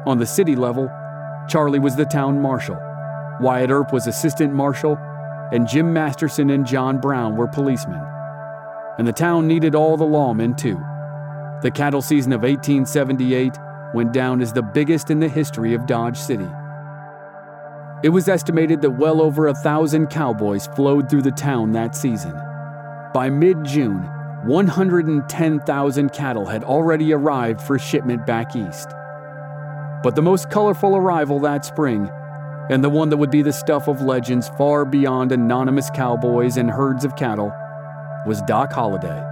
On 0.06 0.18
the 0.18 0.26
city 0.26 0.56
level, 0.56 0.90
Charlie 1.48 1.80
was 1.80 1.96
the 1.96 2.06
town 2.06 2.42
marshal, 2.42 2.78
Wyatt 3.40 3.70
Earp 3.70 3.94
was 3.94 4.08
assistant 4.08 4.52
marshal, 4.54 4.98
and 5.52 5.68
Jim 5.68 5.94
Masterson 5.94 6.50
and 6.50 6.66
John 6.66 7.00
Brown 7.00 7.36
were 7.36 7.48
policemen. 7.48 8.02
And 8.98 9.08
the 9.08 9.14
town 9.14 9.48
needed 9.48 9.76
all 9.76 9.96
the 9.96 10.06
lawmen, 10.06 10.58
too. 10.58 10.78
The 11.62 11.72
cattle 11.72 12.02
season 12.02 12.34
of 12.34 12.42
1878 12.42 13.54
went 13.94 14.12
down 14.12 14.42
as 14.42 14.54
the 14.54 14.64
biggest 14.64 15.12
in 15.12 15.20
the 15.20 15.30
history 15.30 15.74
of 15.74 15.86
Dodge 15.86 16.18
City. 16.18 16.50
It 18.04 18.10
was 18.10 18.28
estimated 18.28 18.82
that 18.82 18.92
well 18.92 19.22
over 19.22 19.48
a 19.48 19.56
thousand 19.56 20.08
cowboys 20.08 20.68
flowed 20.68 21.10
through 21.10 21.24
the 21.24 21.32
town 21.32 21.72
that 21.72 21.96
season. 21.96 22.34
By 23.14 23.30
mid 23.30 23.64
June, 23.64 24.04
110,000 24.46 26.10
cattle 26.14 26.46
had 26.46 26.64
already 26.64 27.14
arrived 27.14 27.62
for 27.62 27.80
shipment 27.80 28.26
back 28.26 28.56
east. 28.56 28.90
But 30.04 30.16
the 30.16 30.22
most 30.22 30.50
colorful 30.50 30.96
arrival 30.96 31.40
that 31.40 31.66
spring, 31.66 32.10
and 32.70 32.84
the 32.84 32.90
one 32.90 33.10
that 33.10 33.18
would 33.18 33.32
be 33.32 33.42
the 33.42 33.54
stuff 33.54 33.88
of 33.88 34.02
legends 34.02 34.50
far 34.50 34.86
beyond 34.86 35.32
anonymous 35.32 35.90
cowboys 35.90 36.58
and 36.58 36.70
herds 36.70 37.04
of 37.04 37.16
cattle, 37.16 37.52
was 38.26 38.42
Doc 38.44 38.72
Holliday. 38.72 39.24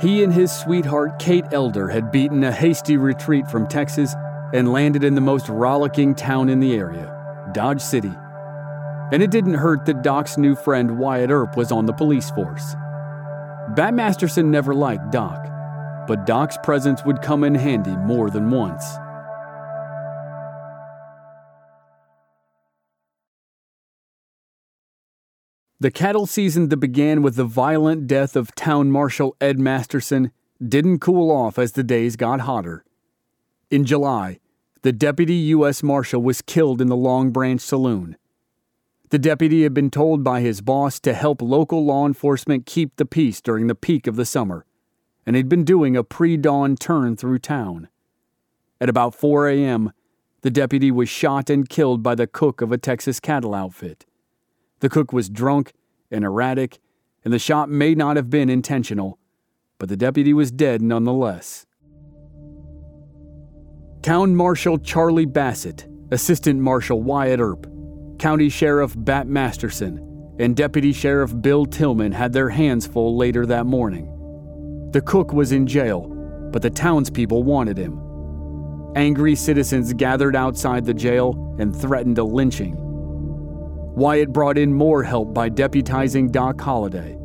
He 0.00 0.22
and 0.22 0.32
his 0.32 0.50
sweetheart 0.50 1.18
Kate 1.18 1.44
Elder 1.52 1.88
had 1.88 2.10
beaten 2.10 2.42
a 2.44 2.52
hasty 2.52 2.96
retreat 2.96 3.48
from 3.48 3.68
Texas 3.68 4.14
and 4.52 4.72
landed 4.72 5.04
in 5.04 5.14
the 5.14 5.20
most 5.20 5.48
rollicking 5.48 6.14
town 6.14 6.48
in 6.48 6.60
the 6.60 6.74
area, 6.74 7.50
Dodge 7.52 7.80
City. 7.80 8.12
And 9.12 9.22
it 9.22 9.30
didn't 9.30 9.54
hurt 9.54 9.84
that 9.86 10.02
Doc's 10.02 10.38
new 10.38 10.54
friend 10.54 10.98
Wyatt 10.98 11.30
Earp 11.30 11.56
was 11.56 11.70
on 11.70 11.86
the 11.86 11.92
police 11.92 12.30
force. 12.30 12.74
Bat 13.76 13.94
Masterson 13.94 14.50
never 14.50 14.74
liked 14.74 15.12
Doc, 15.12 15.46
but 16.08 16.26
Doc's 16.26 16.56
presence 16.62 17.04
would 17.04 17.22
come 17.22 17.44
in 17.44 17.54
handy 17.54 17.96
more 17.96 18.30
than 18.30 18.50
once. 18.50 18.96
The 25.82 25.90
cattle 25.90 26.26
season 26.26 26.68
that 26.68 26.76
began 26.76 27.22
with 27.22 27.34
the 27.34 27.42
violent 27.42 28.06
death 28.06 28.36
of 28.36 28.54
town 28.54 28.92
marshal 28.92 29.34
Ed 29.40 29.58
Masterson 29.58 30.30
didn't 30.64 31.00
cool 31.00 31.28
off 31.28 31.58
as 31.58 31.72
the 31.72 31.82
days 31.82 32.14
got 32.14 32.42
hotter. 32.42 32.84
In 33.68 33.84
July, 33.84 34.38
the 34.82 34.92
deputy 34.92 35.34
U.S. 35.34 35.82
Marshal 35.82 36.22
was 36.22 36.40
killed 36.40 36.80
in 36.80 36.86
the 36.86 36.94
Long 36.94 37.32
Branch 37.32 37.60
Saloon. 37.60 38.16
The 39.10 39.18
deputy 39.18 39.64
had 39.64 39.74
been 39.74 39.90
told 39.90 40.22
by 40.22 40.40
his 40.40 40.60
boss 40.60 41.00
to 41.00 41.14
help 41.14 41.42
local 41.42 41.84
law 41.84 42.06
enforcement 42.06 42.64
keep 42.64 42.94
the 42.94 43.04
peace 43.04 43.40
during 43.40 43.66
the 43.66 43.74
peak 43.74 44.06
of 44.06 44.14
the 44.14 44.24
summer, 44.24 44.64
and 45.26 45.34
he'd 45.34 45.48
been 45.48 45.64
doing 45.64 45.96
a 45.96 46.04
pre 46.04 46.36
dawn 46.36 46.76
turn 46.76 47.16
through 47.16 47.40
town. 47.40 47.88
At 48.80 48.88
about 48.88 49.16
4 49.16 49.48
a.m., 49.48 49.92
the 50.42 50.50
deputy 50.50 50.92
was 50.92 51.08
shot 51.08 51.50
and 51.50 51.68
killed 51.68 52.04
by 52.04 52.14
the 52.14 52.28
cook 52.28 52.60
of 52.60 52.70
a 52.70 52.78
Texas 52.78 53.18
cattle 53.18 53.52
outfit. 53.52 54.06
The 54.82 54.88
cook 54.88 55.12
was 55.12 55.28
drunk 55.28 55.74
and 56.10 56.24
erratic, 56.24 56.80
and 57.24 57.32
the 57.32 57.38
shot 57.38 57.70
may 57.70 57.94
not 57.94 58.16
have 58.16 58.28
been 58.28 58.50
intentional, 58.50 59.16
but 59.78 59.88
the 59.88 59.96
deputy 59.96 60.34
was 60.34 60.50
dead 60.50 60.82
nonetheless. 60.82 61.66
Town 64.02 64.34
Marshal 64.34 64.78
Charlie 64.78 65.24
Bassett, 65.24 65.86
Assistant 66.10 66.58
Marshal 66.58 67.00
Wyatt 67.00 67.38
Earp, 67.38 67.68
County 68.18 68.48
Sheriff 68.48 68.96
Bat 68.98 69.28
Masterson, 69.28 70.34
and 70.40 70.56
Deputy 70.56 70.92
Sheriff 70.92 71.32
Bill 71.40 71.64
Tilghman 71.64 72.12
had 72.12 72.32
their 72.32 72.48
hands 72.48 72.84
full 72.84 73.16
later 73.16 73.46
that 73.46 73.66
morning. 73.66 74.08
The 74.90 75.00
cook 75.00 75.32
was 75.32 75.52
in 75.52 75.64
jail, 75.68 76.08
but 76.50 76.60
the 76.60 76.70
townspeople 76.70 77.44
wanted 77.44 77.78
him. 77.78 78.00
Angry 78.96 79.36
citizens 79.36 79.92
gathered 79.92 80.34
outside 80.34 80.84
the 80.84 80.92
jail 80.92 81.54
and 81.60 81.74
threatened 81.74 82.18
a 82.18 82.24
lynching. 82.24 82.91
Wyatt 83.94 84.32
brought 84.32 84.56
in 84.56 84.72
more 84.72 85.02
help 85.02 85.34
by 85.34 85.50
deputizing 85.50 86.32
Doc 86.32 86.58
Holliday. 86.58 87.18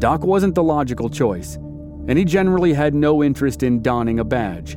Doc 0.00 0.24
wasn't 0.24 0.56
the 0.56 0.62
logical 0.62 1.08
choice, 1.08 1.54
and 1.54 2.18
he 2.18 2.24
generally 2.24 2.72
had 2.72 2.94
no 2.94 3.22
interest 3.22 3.62
in 3.62 3.80
donning 3.80 4.18
a 4.18 4.24
badge, 4.24 4.76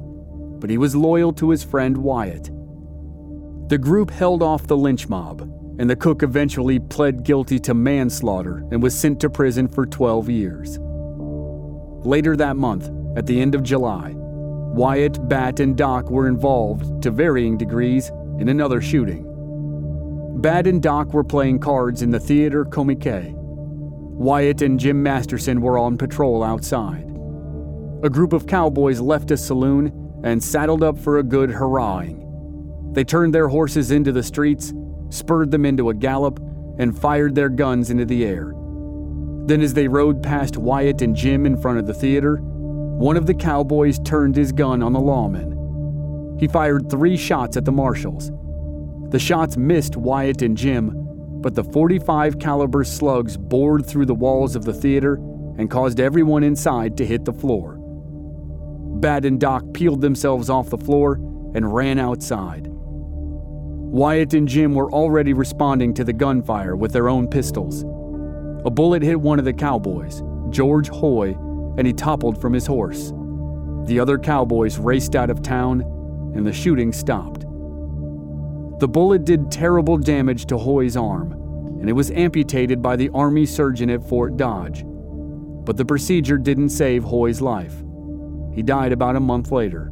but 0.59 0.69
he 0.69 0.77
was 0.77 0.95
loyal 0.95 1.33
to 1.33 1.49
his 1.49 1.63
friend 1.63 1.97
Wyatt. 1.97 2.51
The 3.69 3.79
group 3.79 4.11
held 4.11 4.43
off 4.43 4.67
the 4.67 4.77
lynch 4.77 5.09
mob, 5.09 5.41
and 5.79 5.89
the 5.89 5.95
cook 5.95 6.21
eventually 6.21 6.79
pled 6.79 7.23
guilty 7.23 7.57
to 7.61 7.73
manslaughter 7.73 8.63
and 8.71 8.81
was 8.81 8.97
sent 8.97 9.19
to 9.21 9.29
prison 9.29 9.67
for 9.67 9.87
12 9.87 10.29
years. 10.29 10.77
Later 12.05 12.35
that 12.37 12.57
month, 12.57 12.91
at 13.17 13.25
the 13.25 13.41
end 13.41 13.55
of 13.55 13.63
July, 13.63 14.13
Wyatt, 14.15 15.27
Bat, 15.27 15.61
and 15.61 15.75
Doc 15.75 16.11
were 16.11 16.27
involved, 16.27 17.01
to 17.01 17.09
varying 17.09 17.57
degrees, 17.57 18.09
in 18.37 18.49
another 18.49 18.81
shooting. 18.81 19.23
Bat 20.37 20.67
and 20.67 20.83
Doc 20.83 21.13
were 21.15 21.23
playing 21.23 21.59
cards 21.59 22.03
in 22.03 22.11
the 22.11 22.19
Theater 22.19 22.63
Comique. 22.63 23.33
Wyatt 23.33 24.61
and 24.61 24.79
Jim 24.79 25.01
Masterson 25.01 25.61
were 25.61 25.79
on 25.79 25.97
patrol 25.97 26.43
outside. 26.43 27.05
A 28.03 28.09
group 28.09 28.33
of 28.33 28.45
cowboys 28.45 28.99
left 28.99 29.31
a 29.31 29.37
saloon 29.37 30.21
and 30.23 30.43
saddled 30.43 30.83
up 30.83 30.95
for 30.99 31.17
a 31.17 31.23
good 31.23 31.49
hurrahing. 31.49 32.23
They 32.93 33.03
turned 33.03 33.33
their 33.33 33.47
horses 33.47 33.89
into 33.89 34.11
the 34.11 34.21
streets, 34.21 34.75
spurred 35.09 35.49
them 35.49 35.65
into 35.65 35.89
a 35.89 35.95
gallop, 35.95 36.39
and 36.77 36.95
fired 36.95 37.33
their 37.33 37.49
guns 37.49 37.89
into 37.89 38.05
the 38.05 38.23
air. 38.23 38.53
Then, 39.47 39.61
as 39.61 39.73
they 39.73 39.87
rode 39.87 40.21
past 40.21 40.55
Wyatt 40.55 41.01
and 41.01 41.15
Jim 41.15 41.47
in 41.47 41.59
front 41.59 41.79
of 41.79 41.87
the 41.87 41.95
theater, 41.95 42.37
one 42.37 43.17
of 43.17 43.25
the 43.25 43.33
cowboys 43.33 43.97
turned 44.05 44.35
his 44.35 44.51
gun 44.51 44.83
on 44.83 44.93
the 44.93 44.99
lawman. 44.99 46.37
He 46.39 46.47
fired 46.47 46.91
three 46.91 47.17
shots 47.17 47.57
at 47.57 47.65
the 47.65 47.71
marshals. 47.71 48.31
The 49.09 49.19
shots 49.19 49.55
missed 49.55 49.95
Wyatt 49.95 50.41
and 50.41 50.57
Jim, 50.57 50.91
but 51.41 51.55
the 51.55 51.63
45 51.63 52.39
caliber 52.39 52.83
slugs 52.83 53.37
bored 53.37 53.85
through 53.85 54.05
the 54.05 54.13
walls 54.13 54.55
of 54.55 54.65
the 54.65 54.73
theater 54.73 55.15
and 55.57 55.71
caused 55.71 55.99
everyone 55.99 56.43
inside 56.43 56.97
to 56.97 57.05
hit 57.05 57.23
the 57.23 57.33
floor. 57.33 57.77
Bat 58.99 59.25
and 59.25 59.39
Doc 59.39 59.63
peeled 59.73 60.01
themselves 60.01 60.49
off 60.49 60.69
the 60.69 60.77
floor 60.77 61.13
and 61.55 61.73
ran 61.73 61.99
outside. 61.99 62.67
Wyatt 62.67 64.33
and 64.33 64.47
Jim 64.47 64.75
were 64.75 64.91
already 64.91 65.31
responding 65.31 65.93
to 65.93 66.03
the 66.03 66.11
gunfire 66.11 66.75
with 66.75 66.91
their 66.91 67.07
own 67.07 67.27
pistols. 67.27 67.83
A 68.65 68.69
bullet 68.69 69.01
hit 69.01 69.21
one 69.21 69.39
of 69.39 69.45
the 69.45 69.53
cowboys, 69.53 70.21
George 70.49 70.89
Hoy, 70.89 71.29
and 71.77 71.87
he 71.87 71.93
toppled 71.93 72.41
from 72.41 72.51
his 72.51 72.65
horse. 72.65 73.13
The 73.85 73.99
other 74.01 74.17
cowboys 74.17 74.77
raced 74.77 75.15
out 75.15 75.29
of 75.29 75.41
town, 75.41 75.81
and 76.35 76.45
the 76.45 76.51
shooting 76.51 76.91
stopped. 76.91 77.46
The 78.79 78.87
bullet 78.87 79.25
did 79.25 79.51
terrible 79.51 79.97
damage 79.97 80.45
to 80.47 80.57
Hoy's 80.57 80.95
arm, 80.95 81.31
and 81.81 81.89
it 81.89 81.93
was 81.93 82.11
amputated 82.11 82.79
by 82.79 82.95
the 82.95 83.09
Army 83.09 83.47
surgeon 83.47 83.89
at 83.89 84.07
Fort 84.07 84.37
Dodge. 84.37 84.83
But 84.85 85.77
the 85.77 85.85
procedure 85.85 86.37
didn't 86.37 86.69
save 86.69 87.03
Hoy's 87.03 87.41
life. 87.41 87.73
He 88.53 88.61
died 88.61 88.91
about 88.91 89.15
a 89.15 89.19
month 89.19 89.51
later. 89.51 89.91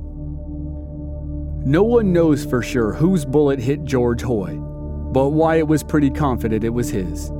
No 1.65 1.83
one 1.83 2.13
knows 2.13 2.45
for 2.45 2.61
sure 2.61 2.93
whose 2.93 3.25
bullet 3.25 3.59
hit 3.59 3.83
George 3.85 4.21
Hoy, 4.21 4.55
but 4.55 5.29
Wyatt 5.29 5.67
was 5.67 5.83
pretty 5.83 6.11
confident 6.11 6.63
it 6.63 6.69
was 6.69 6.91
his. 6.91 7.31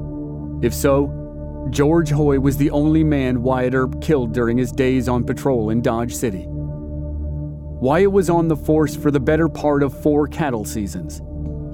If 0.64 0.74
so, 0.74 1.68
George 1.70 2.10
Hoy 2.10 2.40
was 2.40 2.58
the 2.58 2.72
only 2.72 3.04
man 3.04 3.44
Wyatt 3.44 3.76
Earp 3.76 4.02
killed 4.02 4.34
during 4.34 4.58
his 4.58 4.72
days 4.72 5.08
on 5.08 5.24
patrol 5.24 5.70
in 5.70 5.84
Dodge 5.84 6.16
City. 6.16 6.48
Wyatt 6.48 8.12
was 8.12 8.32
on 8.32 8.48
the 8.48 8.56
force 8.56 8.96
for 8.96 9.12
the 9.12 9.20
better 9.20 9.48
part 9.48 9.84
of 9.84 9.96
four 10.02 10.28
cattle 10.28 10.66
seasons. 10.66 11.22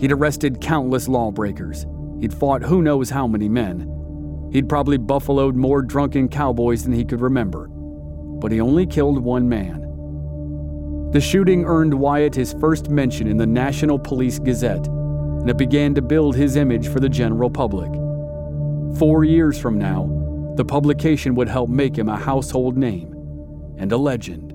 He'd 0.02 0.12
arrested 0.12 0.60
countless 0.60 1.08
lawbreakers. 1.08 1.86
He'd 2.20 2.34
fought 2.34 2.64
who 2.64 2.82
knows 2.82 3.12
how 3.12 3.28
many 3.28 3.48
men. 3.48 4.50
He'd 4.52 4.68
probably 4.68 4.98
buffaloed 4.98 5.56
more 5.56 5.84
drunken 5.84 6.28
cowboys 6.28 6.84
than 6.84 6.92
he 6.92 7.06
could 7.06 7.22
remember. 7.22 7.68
But 7.68 8.52
he 8.52 8.60
only 8.60 8.88
killed 8.88 9.20
one 9.20 9.48
man. 9.48 11.12
The 11.12 11.22
shooting 11.22 11.66
earned 11.66 11.94
Wyatt 11.94 12.34
his 12.34 12.54
first 12.54 12.90
mention 12.90 13.28
in 13.28 13.38
the 13.38 13.46
National 13.46 14.00
Police 14.00 14.40
Gazette, 14.40 14.88
and 14.88 15.48
it 15.48 15.58
began 15.58 15.94
to 15.94 16.02
build 16.02 16.36
his 16.36 16.56
image 16.56 16.88
for 16.88 17.00
the 17.00 17.10
general 17.10 17.52
public. 17.52 17.92
Four 18.98 19.24
years 19.24 19.60
from 19.60 19.78
now, 19.78 20.10
the 20.56 20.66
publication 20.66 21.36
would 21.36 21.48
help 21.48 21.70
make 21.70 21.96
him 21.96 22.10
a 22.10 22.18
household 22.18 22.76
name 22.76 23.14
and 23.78 23.92
a 23.92 23.98
legend. 23.98 24.51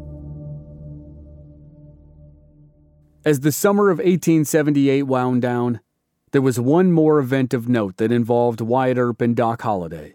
As 3.26 3.40
the 3.40 3.50
summer 3.50 3.90
of 3.90 3.98
1878 3.98 5.02
wound 5.02 5.42
down, 5.42 5.80
there 6.30 6.40
was 6.40 6.60
one 6.60 6.92
more 6.92 7.18
event 7.18 7.52
of 7.52 7.68
note 7.68 7.96
that 7.96 8.12
involved 8.12 8.60
Wyatt 8.60 8.98
Earp 8.98 9.20
and 9.20 9.34
Doc 9.34 9.62
Holliday. 9.62 10.14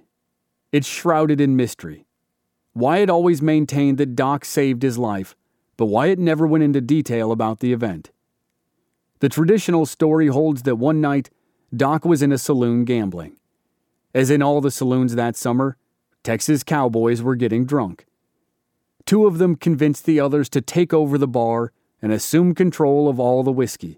It's 0.71 0.88
shrouded 0.88 1.41
in 1.41 1.58
mystery. 1.58 2.06
Wyatt 2.74 3.10
always 3.10 3.41
maintained 3.41 3.97
that 3.97 4.15
Doc 4.15 4.45
saved 4.45 4.82
his 4.82 4.97
life, 4.97 5.36
but 5.76 5.88
Wyatt 5.88 6.19
never 6.19 6.47
went 6.47 6.63
into 6.63 6.80
detail 6.80 7.34
about 7.34 7.60
the 7.60 7.74
event. 7.74 8.12
The 9.19 9.28
traditional 9.28 9.86
story 9.86 10.28
holds 10.28 10.62
that 10.62 10.78
one 10.78 11.02
night, 11.02 11.30
Doc 11.76 12.06
was 12.06 12.21
in 12.21 12.32
a 12.32 12.38
saloon 12.38 12.86
gambling. 12.86 13.36
As 14.15 14.30
in 14.30 14.41
all 14.41 14.62
the 14.62 14.71
saloons 14.71 15.15
that 15.15 15.36
summer, 15.36 15.76
Texas 16.24 16.63
cowboys 16.63 17.21
were 17.21 17.36
getting 17.36 17.65
drunk. 17.65 18.06
Two 19.06 19.26
of 19.26 19.38
them 19.38 19.58
convinced 19.58 20.06
the 20.06 20.21
others 20.21 20.47
to 20.47 20.62
take 20.62 20.93
over 20.93 21.17
the 21.17 21.28
bar 21.28 21.74
and 22.01 22.11
assume 22.11 22.55
control 22.55 23.07
of 23.07 23.19
all 23.19 23.43
the 23.43 23.51
whiskey. 23.51 23.97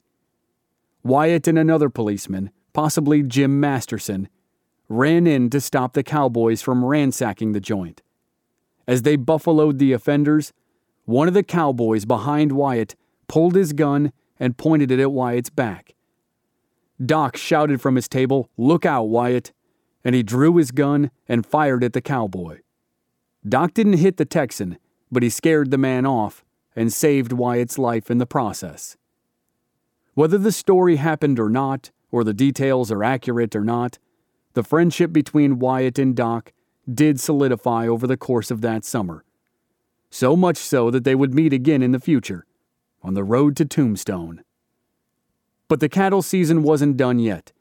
Wyatt 1.03 1.47
and 1.47 1.57
another 1.57 1.89
policeman, 1.89 2.51
possibly 2.73 3.23
Jim 3.23 3.59
Masterson, 3.59 4.29
ran 4.89 5.25
in 5.25 5.49
to 5.49 5.61
stop 5.61 5.93
the 5.93 6.03
cowboys 6.03 6.61
from 6.61 6.83
ransacking 6.83 7.51
the 7.51 7.59
joint. 7.59 8.01
As 8.87 9.03
they 9.03 9.15
buffaloed 9.15 9.79
the 9.79 9.93
offenders, 9.93 10.53
one 11.05 11.27
of 11.27 11.33
the 11.33 11.43
cowboys 11.43 12.05
behind 12.05 12.51
Wyatt 12.51 12.95
pulled 13.27 13.55
his 13.55 13.73
gun 13.73 14.11
and 14.39 14.57
pointed 14.57 14.91
it 14.91 14.99
at 14.99 15.11
Wyatt's 15.11 15.49
back. 15.49 15.95
Doc 17.03 17.37
shouted 17.37 17.81
from 17.81 17.95
his 17.95 18.07
table, 18.07 18.49
Look 18.57 18.85
out, 18.85 19.03
Wyatt! 19.03 19.51
And 20.05 20.15
he 20.15 20.23
drew 20.23 20.57
his 20.57 20.71
gun 20.71 21.11
and 21.27 21.45
fired 21.45 21.83
at 21.83 21.93
the 21.93 22.01
cowboy. 22.01 22.59
Doc 23.47 23.73
didn't 23.73 23.97
hit 23.97 24.17
the 24.17 24.25
Texan, 24.25 24.77
but 25.11 25.23
he 25.23 25.29
scared 25.29 25.71
the 25.71 25.77
man 25.77 26.05
off 26.05 26.43
and 26.75 26.91
saved 26.91 27.31
Wyatt's 27.31 27.77
life 27.77 28.09
in 28.09 28.17
the 28.17 28.25
process. 28.25 28.97
Whether 30.13 30.37
the 30.37 30.51
story 30.51 30.97
happened 30.97 31.39
or 31.39 31.49
not, 31.49 31.91
or 32.11 32.23
the 32.23 32.33
details 32.33 32.91
are 32.91 33.03
accurate 33.03 33.55
or 33.55 33.63
not, 33.63 33.99
the 34.53 34.63
friendship 34.63 35.11
between 35.11 35.59
Wyatt 35.59 35.97
and 35.97 36.15
Doc 36.15 36.53
did 36.91 37.19
solidify 37.19 37.87
over 37.87 38.05
the 38.05 38.17
course 38.17 38.51
of 38.51 38.61
that 38.61 38.85
summer 38.85 39.23
so 40.13 40.35
much 40.35 40.57
so 40.57 40.91
that 40.91 41.03
they 41.03 41.15
would 41.15 41.33
meet 41.33 41.51
again 41.51 41.81
in 41.81 41.91
the 41.91 41.99
future, 41.99 42.45
on 43.01 43.15
the 43.15 43.23
road 43.23 43.57
to 43.57 43.65
Tombstone. 43.65 44.43
But 45.67 45.79
the 45.79 45.89
cattle 45.89 46.21
season 46.21 46.61
wasn't 46.61 46.97
done 46.97 47.17
yet. 47.17 47.51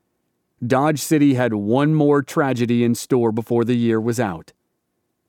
Dodge 0.64 1.00
City 1.00 1.32
had 1.32 1.54
one 1.54 1.94
more 1.94 2.20
tragedy 2.20 2.84
in 2.84 2.94
store 2.94 3.32
before 3.32 3.64
the 3.64 3.74
year 3.74 3.98
was 3.98 4.20
out. 4.20 4.52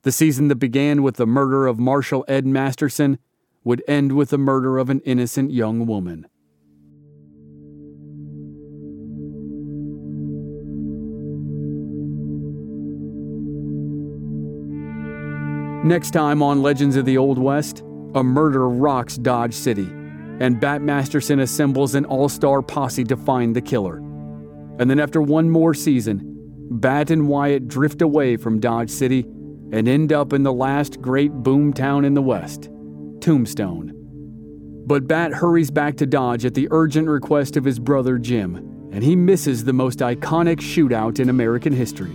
The 0.02 0.12
season 0.12 0.48
that 0.48 0.56
began 0.56 1.02
with 1.02 1.16
the 1.16 1.26
murder 1.26 1.66
of 1.66 1.78
Marshal 1.78 2.26
Ed 2.28 2.44
Masterson 2.44 3.18
would 3.64 3.82
end 3.88 4.12
with 4.12 4.30
the 4.30 4.38
murder 4.38 4.78
of 4.78 4.90
an 4.90 5.00
innocent 5.00 5.50
young 5.50 5.86
woman. 5.86 6.26
Next 15.84 16.12
time 16.12 16.42
on 16.42 16.62
Legends 16.62 16.96
of 16.96 17.04
the 17.04 17.18
Old 17.18 17.38
West, 17.38 17.82
a 18.14 18.22
murder 18.22 18.68
rocks 18.68 19.16
Dodge 19.16 19.52
City. 19.52 19.88
and 20.40 20.60
Bat 20.60 20.82
Masterson 20.82 21.40
assembles 21.40 21.94
an 21.94 22.04
all 22.06 22.28
star 22.28 22.62
posse 22.62 23.04
to 23.04 23.16
find 23.16 23.54
the 23.54 23.60
killer. 23.60 23.98
And 24.78 24.90
then, 24.90 24.98
after 24.98 25.22
one 25.22 25.48
more 25.48 25.74
season, 25.74 26.20
Bat 26.70 27.10
and 27.10 27.28
Wyatt 27.28 27.68
drift 27.68 28.02
away 28.02 28.36
from 28.36 28.58
Dodge 28.60 28.90
City 28.90 29.20
and 29.72 29.86
end 29.86 30.12
up 30.12 30.32
in 30.32 30.42
the 30.42 30.52
last 30.52 31.00
great 31.00 31.32
boom 31.32 31.72
town 31.72 32.04
in 32.04 32.14
the 32.14 32.22
West, 32.22 32.68
Tombstone. 33.24 33.94
But 34.86 35.08
Bat 35.08 35.32
hurries 35.32 35.70
back 35.70 35.96
to 35.96 36.04
Dodge 36.04 36.44
at 36.44 36.52
the 36.52 36.68
urgent 36.70 37.08
request 37.08 37.56
of 37.56 37.64
his 37.64 37.78
brother 37.78 38.18
Jim, 38.18 38.56
and 38.92 39.02
he 39.02 39.16
misses 39.16 39.64
the 39.64 39.72
most 39.72 40.00
iconic 40.00 40.58
shootout 40.58 41.18
in 41.18 41.30
American 41.30 41.72
history. 41.72 42.14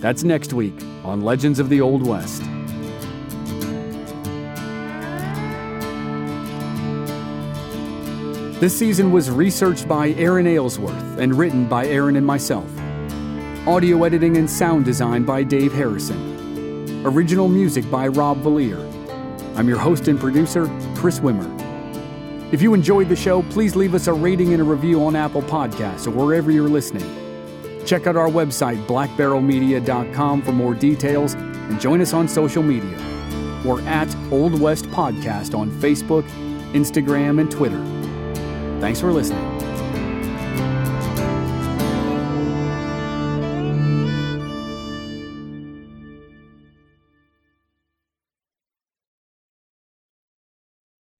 That's 0.00 0.24
next 0.24 0.52
week 0.52 0.74
on 1.04 1.20
Legends 1.20 1.60
of 1.60 1.68
the 1.68 1.80
Old 1.80 2.04
West. 2.04 2.42
This 8.58 8.76
season 8.76 9.12
was 9.12 9.30
researched 9.30 9.86
by 9.86 10.08
Aaron 10.14 10.48
Aylesworth 10.48 11.20
and 11.20 11.38
written 11.38 11.68
by 11.68 11.86
Aaron 11.86 12.16
and 12.16 12.26
myself. 12.26 12.68
Audio 13.64 14.02
editing 14.02 14.38
and 14.38 14.50
sound 14.50 14.84
design 14.84 15.22
by 15.22 15.44
Dave 15.44 15.72
Harrison. 15.72 17.06
Original 17.06 17.46
music 17.46 17.88
by 17.92 18.08
Rob 18.08 18.42
Valier. 18.42 18.95
I'm 19.56 19.68
your 19.68 19.78
host 19.78 20.06
and 20.08 20.20
producer, 20.20 20.66
Chris 20.94 21.20
Wimmer. 21.20 21.50
If 22.52 22.62
you 22.62 22.74
enjoyed 22.74 23.08
the 23.08 23.16
show, 23.16 23.42
please 23.42 23.74
leave 23.74 23.94
us 23.94 24.06
a 24.06 24.12
rating 24.12 24.52
and 24.52 24.60
a 24.60 24.64
review 24.64 25.04
on 25.04 25.16
Apple 25.16 25.42
Podcasts 25.42 26.06
or 26.06 26.10
wherever 26.10 26.50
you're 26.50 26.68
listening. 26.68 27.84
Check 27.86 28.06
out 28.06 28.16
our 28.16 28.28
website, 28.28 28.84
blackbarrelmedia.com, 28.86 30.42
for 30.42 30.52
more 30.52 30.74
details 30.74 31.34
and 31.34 31.80
join 31.80 32.00
us 32.00 32.12
on 32.12 32.28
social 32.28 32.62
media. 32.62 32.96
We're 33.64 33.80
at 33.82 34.14
Old 34.30 34.60
West 34.60 34.84
Podcast 34.86 35.58
on 35.58 35.70
Facebook, 35.70 36.28
Instagram, 36.72 37.40
and 37.40 37.50
Twitter. 37.50 37.82
Thanks 38.80 39.00
for 39.00 39.12
listening. 39.12 39.55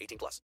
18 0.00 0.18
plus. 0.18 0.42